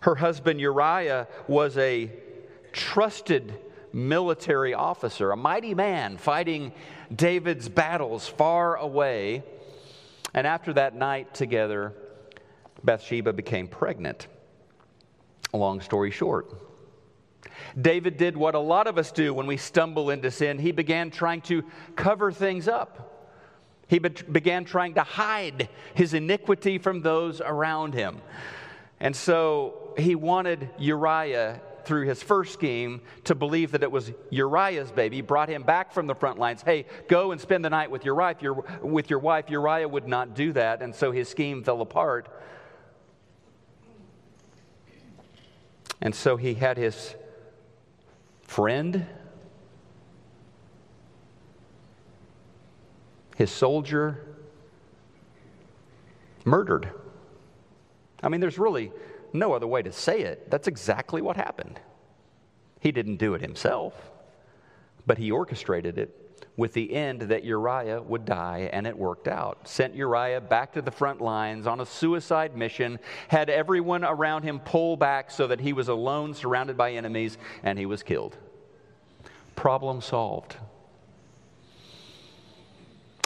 [0.01, 2.11] Her husband Uriah was a
[2.71, 3.55] trusted
[3.91, 6.73] military officer, a mighty man fighting
[7.13, 9.43] David's battles far away.
[10.33, 11.93] And after that night together,
[12.83, 14.27] Bathsheba became pregnant.
[15.53, 16.53] Long story short,
[17.79, 20.59] David did what a lot of us do when we stumble into sin.
[20.59, 21.63] He began trying to
[21.95, 23.11] cover things up.
[23.87, 28.21] He be- began trying to hide his iniquity from those around him.
[28.99, 34.91] And so he wanted Uriah through his first scheme to believe that it was Uriah's
[34.91, 36.63] baby, brought him back from the front lines.
[36.63, 38.41] Hey, go and spend the night with your wife.
[38.41, 42.27] Your, with your wife, Uriah would not do that, and so his scheme fell apart.
[46.01, 47.15] And so he had his
[48.55, 49.05] friend,
[53.35, 54.25] his soldier,
[56.45, 56.89] murdered.
[58.23, 58.93] I mean, there's really
[59.33, 60.49] no other way to say it.
[60.49, 61.81] That's exactly what happened.
[62.79, 63.93] He didn't do it himself,
[65.05, 69.67] but he orchestrated it with the end that Uriah would die, and it worked out.
[69.67, 74.61] Sent Uriah back to the front lines on a suicide mission, had everyone around him
[74.61, 78.37] pull back so that he was alone, surrounded by enemies, and he was killed.
[79.66, 80.57] Problem solved.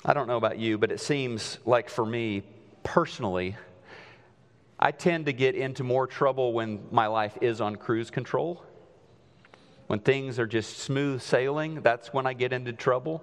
[0.05, 2.43] I don't know about you, but it seems like for me
[2.81, 3.57] personally,
[4.79, 8.63] I tend to get into more trouble when my life is on cruise control.
[9.87, 13.21] When things are just smooth sailing, that's when I get into trouble.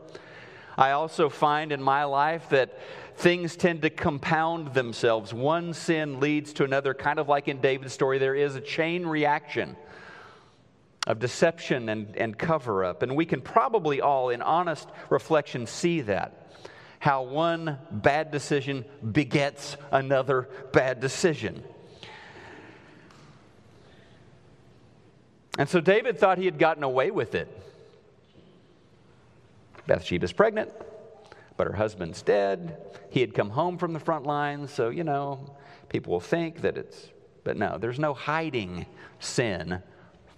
[0.77, 2.79] I also find in my life that
[3.17, 5.33] things tend to compound themselves.
[5.33, 9.07] One sin leads to another, kind of like in David's story, there is a chain
[9.07, 9.75] reaction
[11.07, 13.02] of deception and, and cover up.
[13.02, 16.42] And we can probably all, in honest reflection, see that
[16.98, 21.62] how one bad decision begets another bad decision.
[25.59, 27.48] And so David thought he had gotten away with it.
[29.86, 30.72] Bathsheba's pregnant,
[31.57, 32.76] but her husband's dead.
[33.11, 35.57] He had come home from the front lines, so, you know,
[35.88, 37.09] people will think that it's,
[37.44, 38.86] but no, there's no hiding
[39.20, 39.80] sin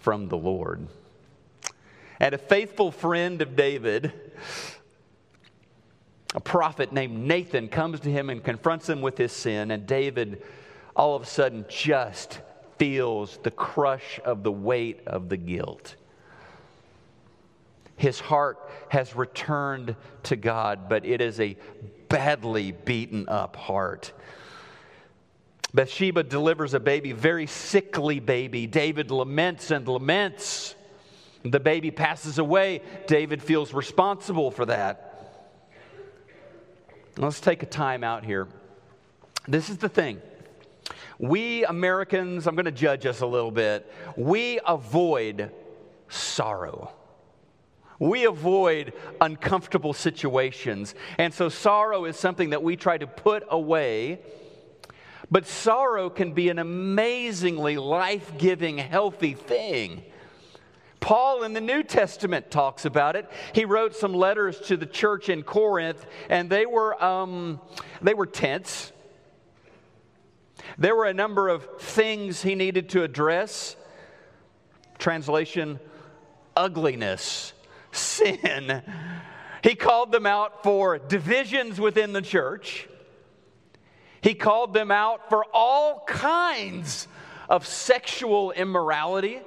[0.01, 0.87] from the Lord.
[2.21, 4.13] And a faithful friend of David
[6.35, 10.43] a prophet named Nathan comes to him and confronts him with his sin, and David
[10.95, 12.41] all of a sudden just
[12.77, 15.97] feels the crush of the weight of the guilt.
[17.97, 18.59] His heart
[18.91, 21.57] has returned to God, but it is a
[22.09, 24.13] badly beaten up heart.
[25.75, 28.67] Bathsheba delivers a baby, very sickly baby.
[28.67, 30.75] David laments and laments.
[31.45, 32.83] The baby passes away.
[33.07, 35.05] David feels responsible for that.
[37.17, 38.49] Let's take a time out here.
[39.47, 40.21] This is the thing.
[41.19, 45.51] We Americans, I'm going to judge us a little bit, we avoid
[46.09, 46.93] sorrow.
[47.99, 50.95] We avoid uncomfortable situations.
[51.19, 54.21] And so sorrow is something that we try to put away.
[55.31, 60.03] But sorrow can be an amazingly life giving, healthy thing.
[61.01, 63.31] Paul in the New Testament talks about it.
[63.53, 67.61] He wrote some letters to the church in Corinth, and they were, um,
[68.03, 68.93] they were tense.
[70.77, 73.77] There were a number of things he needed to address.
[74.99, 75.79] Translation
[76.57, 77.53] ugliness,
[77.93, 78.83] sin.
[79.63, 82.89] He called them out for divisions within the church.
[84.21, 87.09] He called them out for all kinds
[87.49, 89.41] of sexual immorality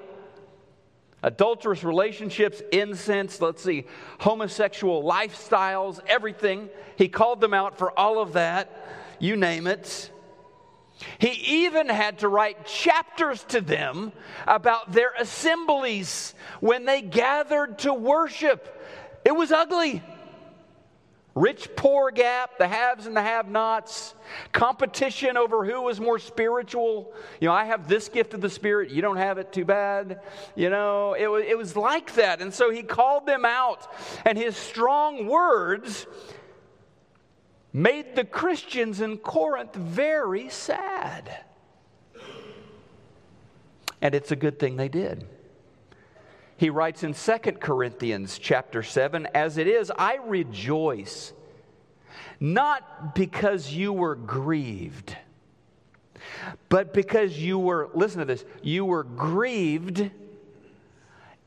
[1.24, 3.86] adulterous relationships, incense, let's see,
[4.20, 6.70] homosexual lifestyles, everything.
[6.96, 8.72] He called them out for all of that,
[9.20, 10.12] you name it.
[11.18, 14.12] He even had to write chapters to them
[14.48, 18.84] about their assemblies when they gathered to worship.
[19.26, 20.04] It was ugly.
[21.34, 24.16] Rich poor gap, the haves and the have nots,
[24.52, 27.14] competition over who is more spiritual.
[27.40, 30.20] You know, I have this gift of the Spirit, you don't have it, too bad.
[30.56, 32.42] You know, it was, it was like that.
[32.42, 33.88] And so he called them out,
[34.26, 36.06] and his strong words
[37.72, 41.46] made the Christians in Corinth very sad.
[44.02, 45.28] And it's a good thing they did.
[46.62, 51.34] He writes in 2 Corinthians chapter 7, as it is, I rejoice,
[52.40, 55.18] not because you were grieved,
[56.70, 60.12] but because you were, listen to this, you were grieved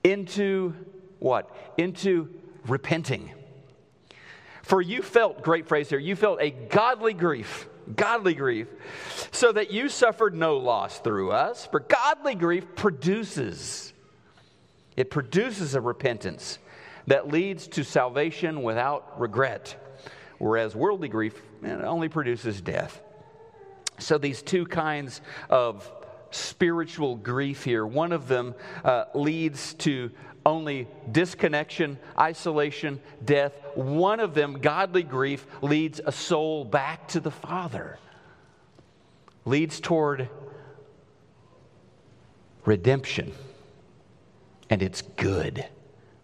[0.02, 0.74] into
[1.20, 1.48] what?
[1.78, 2.28] Into
[2.66, 3.30] repenting.
[4.64, 8.66] For you felt, great phrase here, you felt a godly grief, godly grief,
[9.30, 11.68] so that you suffered no loss through us.
[11.70, 13.92] For godly grief produces
[14.96, 16.58] it produces a repentance
[17.06, 19.76] that leads to salvation without regret,
[20.38, 23.02] whereas worldly grief only produces death.
[23.98, 25.90] So, these two kinds of
[26.30, 30.10] spiritual grief here, one of them uh, leads to
[30.46, 33.54] only disconnection, isolation, death.
[33.74, 37.98] One of them, godly grief, leads a soul back to the Father,
[39.44, 40.28] leads toward
[42.64, 43.32] redemption
[44.74, 45.64] and it's good.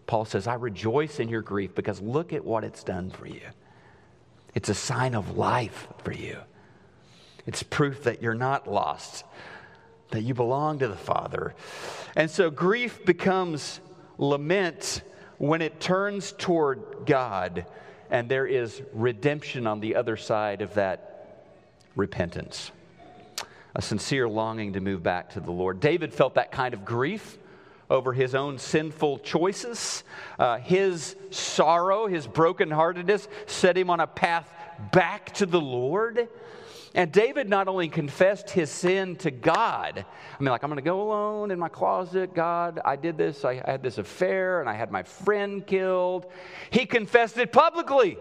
[0.09, 3.47] Paul says, I rejoice in your grief because look at what it's done for you.
[4.57, 6.37] It's a sign of life for you.
[7.47, 9.25] It's proof that you're not lost,
[10.11, 11.55] that you belong to the Father.
[12.17, 13.79] And so grief becomes
[14.19, 15.03] lament
[15.39, 17.67] when it turns toward God,
[18.11, 21.47] and there is redemption on the other side of that
[21.95, 22.73] repentance.
[23.77, 25.79] A sincere longing to move back to the Lord.
[25.79, 27.39] David felt that kind of grief
[27.91, 30.05] over his own sinful choices.
[30.39, 34.51] Uh, his sorrow, his brokenheartedness set him on a path
[34.93, 36.29] back to the Lord.
[36.95, 40.83] And David not only confessed his sin to God, I mean, like, I'm going to
[40.83, 42.35] go alone in my closet.
[42.35, 43.45] God, I did this.
[43.45, 46.27] I had this affair and I had my friend killed.
[46.71, 48.19] He confessed it publicly.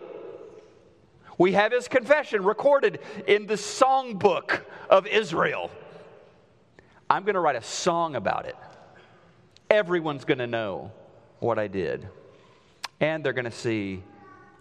[1.40, 5.72] We have his confession recorded in the songbook of Israel.
[7.10, 8.56] I'm going to write a song about it
[9.70, 10.92] everyone's going to know
[11.40, 12.08] what I did.
[13.00, 14.04] And they're going to see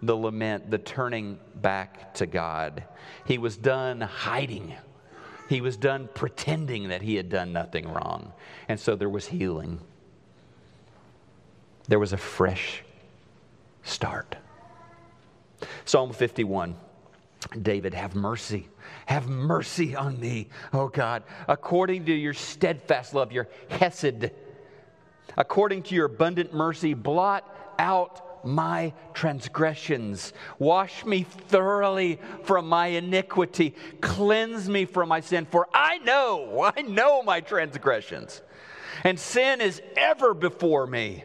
[0.01, 2.83] the lament, the turning back to God.
[3.25, 4.75] He was done hiding.
[5.49, 8.31] He was done pretending that he had done nothing wrong.
[8.67, 9.79] And so there was healing.
[11.87, 12.83] There was a fresh
[13.83, 14.35] start.
[15.85, 16.75] Psalm 51
[17.61, 18.67] David, have mercy.
[19.05, 24.31] Have mercy on me, oh God, according to your steadfast love, your hesed
[25.37, 27.45] according to your abundant mercy, blot
[27.77, 30.33] out my transgressions.
[30.57, 33.75] Wash me thoroughly from my iniquity.
[34.01, 38.41] Cleanse me from my sin, for I know, I know my transgressions.
[39.03, 41.23] And sin is ever before me.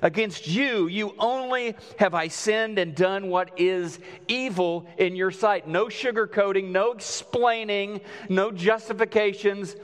[0.00, 5.66] Against you, you only have I sinned and done what is evil in your sight.
[5.66, 9.74] No sugarcoating, no explaining, no justifications.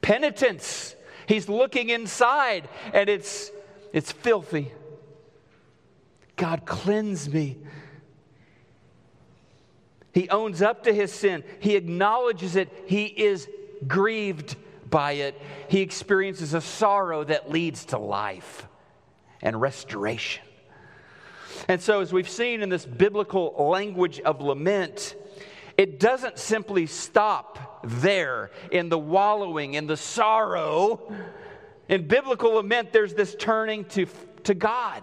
[0.00, 0.94] Penitence
[1.28, 3.52] He's looking inside and it's,
[3.92, 4.72] it's filthy.
[6.36, 7.58] God, cleanse me.
[10.14, 13.46] He owns up to his sin, he acknowledges it, he is
[13.86, 14.56] grieved
[14.88, 15.40] by it.
[15.68, 18.66] He experiences a sorrow that leads to life
[19.42, 20.42] and restoration.
[21.68, 25.14] And so, as we've seen in this biblical language of lament,
[25.76, 31.12] it doesn't simply stop there in the wallowing, in the sorrow.
[31.88, 34.06] In biblical lament, there's this turning to,
[34.44, 35.02] to God.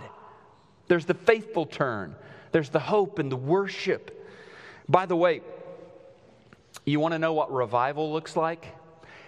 [0.88, 2.16] There's the faithful turn,
[2.52, 4.12] there's the hope and the worship.
[4.88, 5.42] By the way,
[6.86, 8.68] you want to know what revival looks like?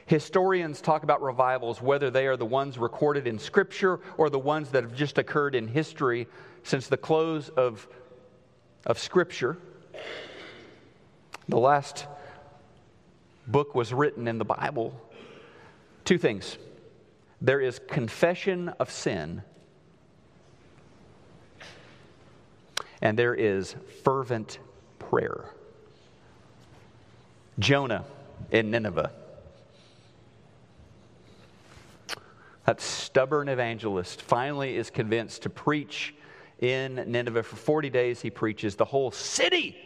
[0.06, 4.70] Historians talk about revivals, whether they are the ones recorded in Scripture or the ones
[4.70, 6.28] that have just occurred in history
[6.64, 7.88] since the close of,
[8.86, 9.58] of Scripture.
[11.50, 12.06] The last
[13.48, 15.00] book was written in the Bible.
[16.06, 16.58] Two things
[17.40, 19.44] there is confession of sin,
[23.02, 24.60] and there is fervent
[25.00, 25.46] prayer.
[27.60, 28.06] Jonah
[28.52, 29.12] in Nineveh.
[32.66, 36.14] That stubborn evangelist finally is convinced to preach
[36.60, 37.44] in Nineveh.
[37.44, 38.76] For 40 days, he preaches.
[38.76, 39.78] The whole city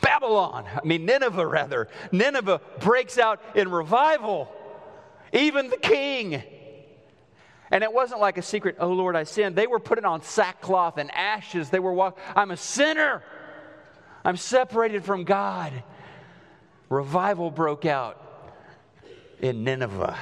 [0.00, 4.50] Babylon, I mean, Nineveh rather, Nineveh breaks out in revival.
[5.32, 6.42] Even the king.
[7.70, 9.54] And it wasn't like a secret, oh Lord, I sinned.
[9.54, 11.70] They were putting on sackcloth and ashes.
[11.70, 13.22] They were walking, I'm a sinner.
[14.24, 15.72] I'm separated from God.
[16.88, 18.20] Revival broke out
[19.40, 20.18] in Nineveh.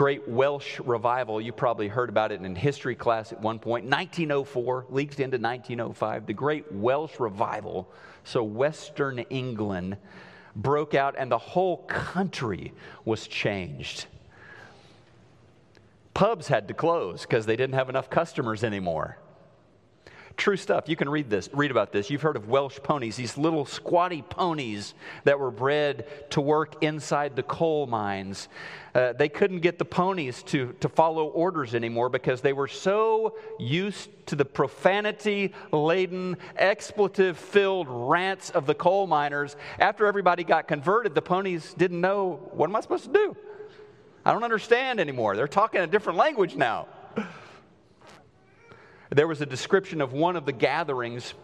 [0.00, 1.42] Great Welsh revival.
[1.42, 3.84] You probably heard about it in history class at one point.
[3.84, 6.24] 1904, leaked into 1905.
[6.24, 7.86] The Great Welsh Revival.
[8.24, 9.98] So, Western England
[10.56, 12.72] broke out, and the whole country
[13.04, 14.06] was changed.
[16.14, 19.18] Pubs had to close because they didn't have enough customers anymore.
[20.40, 20.88] True stuff.
[20.88, 22.08] You can read this, read about this.
[22.08, 27.36] You've heard of Welsh ponies, these little squatty ponies that were bred to work inside
[27.36, 28.48] the coal mines.
[28.94, 33.36] Uh, they couldn't get the ponies to, to follow orders anymore because they were so
[33.58, 39.56] used to the profanity laden, expletive filled rants of the coal miners.
[39.78, 43.36] After everybody got converted, the ponies didn't know what am I supposed to do?
[44.24, 45.36] I don't understand anymore.
[45.36, 46.88] They're talking a different language now.
[49.10, 51.34] There was a description of one of the gatherings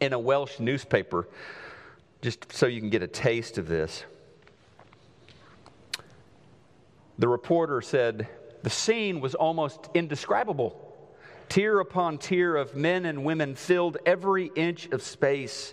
[0.00, 1.26] in a Welsh newspaper,
[2.20, 4.04] just so you can get a taste of this.
[7.18, 8.28] The reporter said,
[8.62, 10.80] The scene was almost indescribable.
[11.48, 15.72] Tier upon tier of men and women filled every inch of space.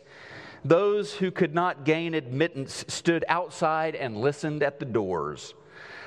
[0.64, 5.56] Those who could not gain admittance stood outside and listened at the doors.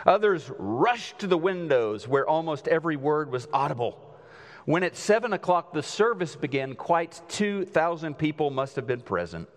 [0.06, 3.98] Others rushed to the windows where almost every word was audible.
[4.64, 9.48] When at seven o'clock the service began, quite 2,000 people must have been present.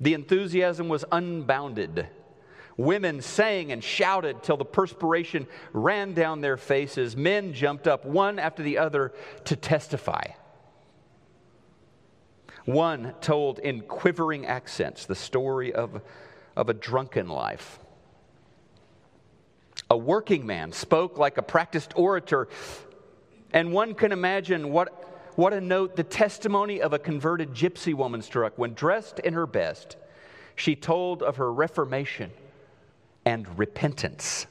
[0.00, 2.08] The enthusiasm was unbounded.
[2.76, 7.16] Women sang and shouted till the perspiration ran down their faces.
[7.16, 9.12] Men jumped up one after the other
[9.44, 10.24] to testify.
[12.64, 16.00] One told in quivering accents the story of,
[16.56, 17.78] of a drunken life.
[19.90, 22.48] A working man spoke like a practiced orator
[23.52, 28.22] and one can imagine what, what a note the testimony of a converted gypsy woman
[28.22, 29.96] struck when, dressed in her best,
[30.56, 32.30] she told of her reformation
[33.24, 34.46] and repentance.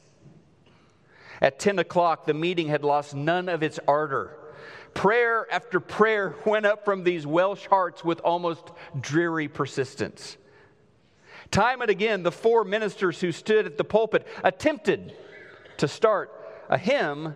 [1.42, 4.38] At 10 o'clock, the meeting had lost none of its ardor.
[4.94, 10.38] Prayer after prayer went up from these Welsh hearts with almost dreary persistence.
[11.50, 15.16] Time and again, the four ministers who stood at the pulpit attempted
[15.78, 16.32] to start
[16.70, 17.36] a hymn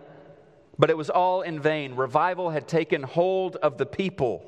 [0.78, 1.94] but it was all in vain.
[1.94, 4.44] Revival had taken hold of the people.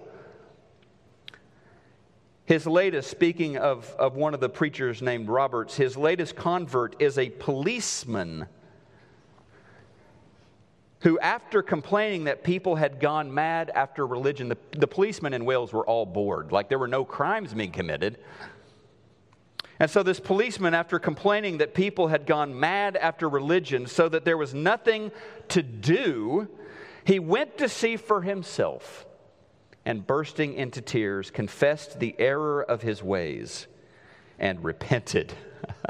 [2.45, 7.19] His latest, speaking of, of one of the preachers named Roberts, his latest convert is
[7.19, 8.47] a policeman
[11.01, 15.73] who, after complaining that people had gone mad after religion, the, the policemen in Wales
[15.73, 16.51] were all bored.
[16.51, 18.19] Like there were no crimes being committed.
[19.81, 24.25] And so, this policeman, after complaining that people had gone mad after religion, so that
[24.25, 25.13] there was nothing
[25.49, 26.49] to do,
[27.05, 29.07] he went to see for himself
[29.85, 33.69] and, bursting into tears, confessed the error of his ways
[34.39, 35.33] and repented.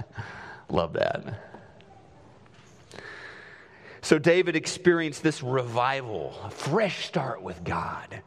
[0.68, 1.40] Love that.
[4.02, 8.22] So, David experienced this revival, a fresh start with God.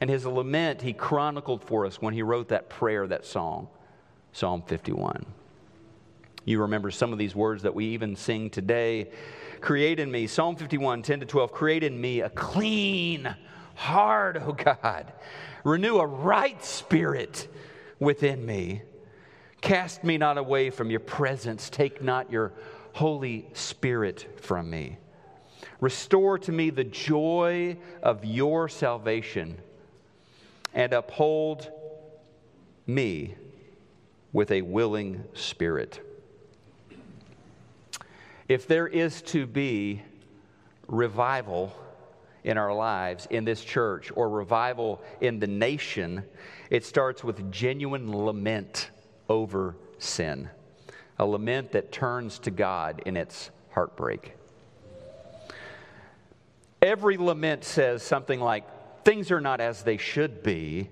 [0.00, 3.68] And his lament he chronicled for us when he wrote that prayer, that song.
[4.34, 5.24] Psalm 51.
[6.44, 9.10] You remember some of these words that we even sing today.
[9.60, 13.32] Create in me, Psalm 51, 10 to 12, create in me a clean
[13.76, 15.12] heart, O God.
[15.62, 17.46] Renew a right spirit
[18.00, 18.82] within me.
[19.60, 21.70] Cast me not away from your presence.
[21.70, 22.52] Take not your
[22.92, 24.98] Holy Spirit from me.
[25.80, 29.58] Restore to me the joy of your salvation
[30.74, 31.70] and uphold
[32.84, 33.36] me
[34.34, 36.00] with a willing spirit.
[38.48, 40.02] If there is to be
[40.86, 41.74] revival
[42.42, 46.24] in our lives, in this church, or revival in the nation,
[46.68, 48.90] it starts with genuine lament
[49.30, 50.50] over sin.
[51.18, 54.34] A lament that turns to God in its heartbreak.
[56.82, 58.64] Every lament says something like,
[59.04, 60.88] Things are not as they should be,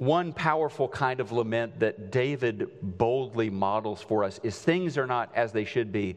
[0.00, 5.30] one powerful kind of lament that David boldly models for us is things are not
[5.34, 6.16] as they should be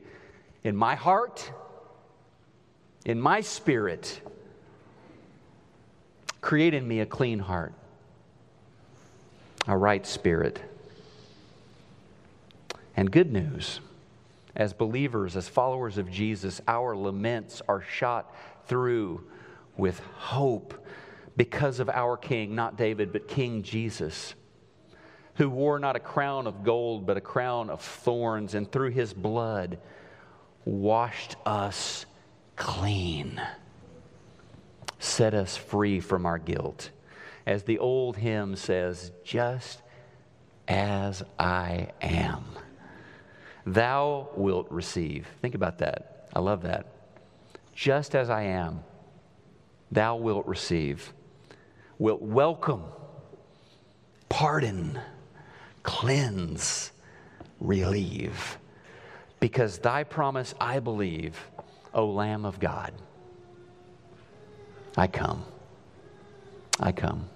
[0.63, 1.51] in my heart,
[3.03, 4.21] in my spirit.
[6.39, 7.73] Create in me a clean heart,
[9.67, 10.61] a right spirit.
[12.95, 13.81] And good news
[14.55, 18.34] as believers, as followers of Jesus, our laments are shot
[18.65, 19.25] through
[19.75, 20.73] with hope
[21.36, 24.36] because of our King, not David, but King Jesus,
[25.36, 29.13] who wore not a crown of gold, but a crown of thorns, and through his
[29.13, 29.79] blood
[30.65, 32.05] washed us
[32.55, 33.41] clean,
[34.99, 36.91] set us free from our guilt.
[37.45, 39.81] As the old hymn says, just
[40.67, 42.45] as I am,
[43.65, 45.27] thou wilt receive.
[45.41, 46.29] Think about that.
[46.34, 46.86] I love that.
[47.73, 48.81] Just as I am,
[49.91, 51.11] thou wilt receive,
[52.04, 52.84] wilt welcome,
[54.28, 54.99] pardon,
[55.84, 56.91] cleanse,
[57.62, 58.58] relieve.
[59.39, 61.39] Because thy promise I believe,
[61.93, 62.91] O Lamb of God.
[64.97, 65.45] I come.
[66.78, 67.30] I come.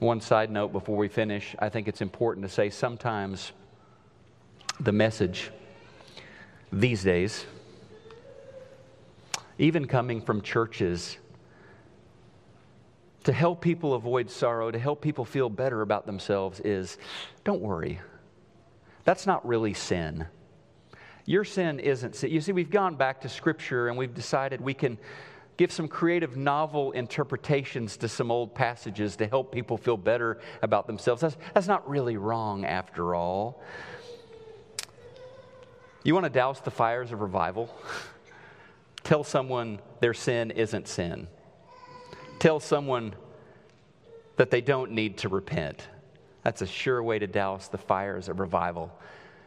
[0.00, 3.52] One side note before we finish I think it's important to say sometimes
[4.80, 5.50] the message
[6.70, 7.46] these days,
[9.56, 11.16] even coming from churches,
[13.28, 16.96] to help people avoid sorrow, to help people feel better about themselves, is
[17.44, 18.00] don't worry.
[19.04, 20.26] That's not really sin.
[21.26, 22.30] Your sin isn't sin.
[22.30, 24.96] You see, we've gone back to Scripture and we've decided we can
[25.58, 30.86] give some creative, novel interpretations to some old passages to help people feel better about
[30.86, 31.20] themselves.
[31.20, 33.62] That's, that's not really wrong after all.
[36.02, 37.68] You want to douse the fires of revival?
[39.04, 41.28] Tell someone their sin isn't sin.
[42.38, 43.14] Tell someone
[44.36, 45.88] that they don't need to repent.
[46.44, 48.92] That's a sure way to douse the fires of revival.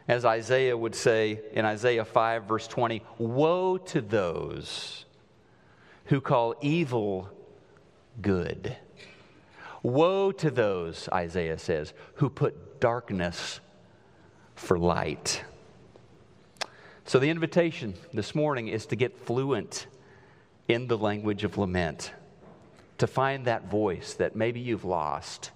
[0.08, 5.04] As Isaiah would say in Isaiah 5, verse 20, Woe to those
[6.06, 7.30] who call evil
[8.20, 8.76] good.
[9.82, 13.60] Woe to those, Isaiah says, who put darkness
[14.54, 15.42] for light.
[17.04, 19.86] So, the invitation this morning is to get fluent
[20.68, 22.12] in the language of lament,
[23.02, 25.50] to find that voice that maybe you've lost.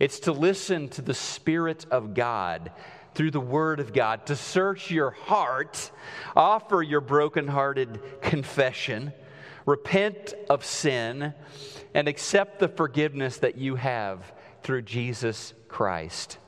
[0.00, 2.72] It's to listen to the Spirit of God
[3.14, 5.90] through the Word of God, to search your heart,
[6.36, 9.12] offer your brokenhearted confession
[9.68, 11.34] repent of sin,
[11.92, 14.32] and accept the forgiveness that you have
[14.62, 16.38] through Jesus Christ.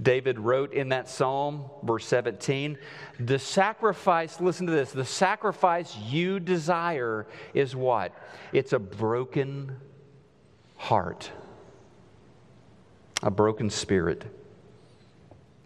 [0.00, 2.78] David wrote in that psalm, verse 17,
[3.18, 8.12] the sacrifice, listen to this, the sacrifice you desire is what?
[8.52, 9.76] It's a broken
[10.76, 11.32] heart,
[13.22, 14.24] a broken spirit.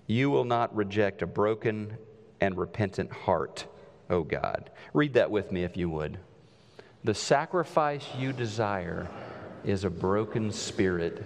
[0.07, 1.97] You will not reject a broken
[2.41, 3.67] and repentant heart.
[4.11, 4.71] O God.
[4.93, 6.19] Read that with me if you would.
[7.03, 9.09] The sacrifice you desire
[9.65, 11.25] is a broken spirit.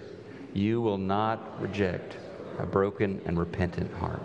[0.53, 2.15] You will not reject
[2.59, 4.21] a broken and repentant heart.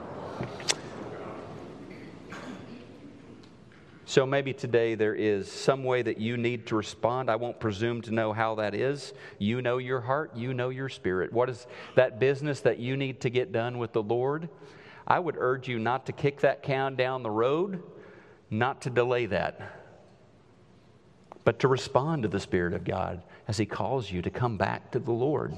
[4.04, 7.30] So maybe today there is some way that you need to respond.
[7.30, 9.14] I won't presume to know how that is.
[9.38, 11.32] You know your heart, you know your spirit.
[11.32, 14.50] What is that business that you need to get done with the Lord?
[15.06, 17.82] I would urge you not to kick that can down the road
[18.52, 19.80] not to delay that,
[21.42, 24.90] but to respond to the Spirit of God as He calls you to come back
[24.92, 25.56] to the Lord.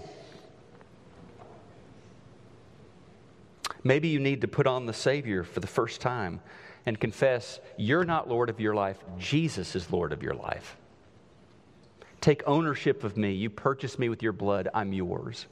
[3.84, 6.40] Maybe you need to put on the Savior for the first time
[6.86, 10.76] and confess you're not Lord of your life, Jesus is Lord of your life.
[12.20, 13.32] Take ownership of me.
[13.32, 15.46] You purchased me with your blood, I'm yours.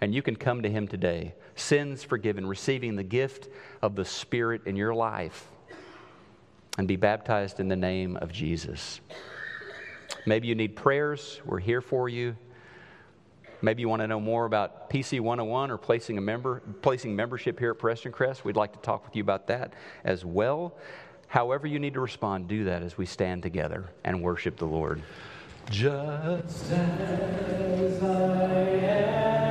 [0.00, 3.48] And you can come to Him today, sins forgiven, receiving the gift
[3.82, 5.46] of the Spirit in your life
[6.78, 9.00] and be baptized in the name of Jesus.
[10.24, 11.40] Maybe you need prayers.
[11.44, 12.36] We're here for you.
[13.60, 17.58] Maybe you want to know more about PC 101 or placing, a member, placing membership
[17.58, 18.44] here at Preston Crest.
[18.44, 19.72] We'd like to talk with you about that
[20.04, 20.76] as well.
[21.26, 25.02] However, you need to respond, do that as we stand together and worship the Lord.
[25.70, 29.47] Just as I am.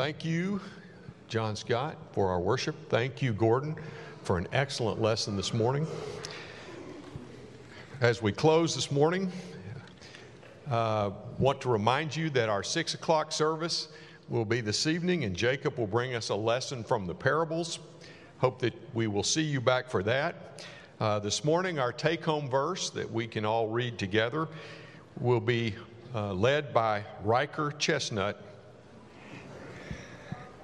[0.00, 0.62] Thank you,
[1.28, 2.74] John Scott, for our worship.
[2.88, 3.76] Thank you, Gordon,
[4.22, 5.86] for an excellent lesson this morning.
[8.00, 9.30] As we close this morning,
[10.70, 13.88] uh, want to remind you that our six o'clock service
[14.30, 17.78] will be this evening, and Jacob will bring us a lesson from the parables.
[18.38, 20.64] Hope that we will see you back for that.
[20.98, 24.48] Uh, this morning, our take home verse that we can all read together
[25.20, 25.74] will be
[26.14, 28.46] uh, led by Riker Chestnut.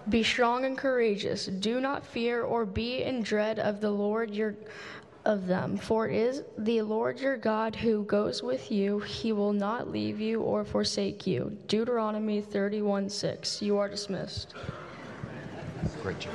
[0.09, 1.47] Be strong and courageous.
[1.47, 4.55] Do not fear or be in dread of the Lord your
[5.25, 9.01] of them, for it is the Lord your God who goes with you.
[9.01, 11.59] He will not leave you or forsake you.
[11.67, 13.61] Deuteronomy 31 6.
[13.61, 14.55] You are dismissed.
[16.03, 16.33] Great job.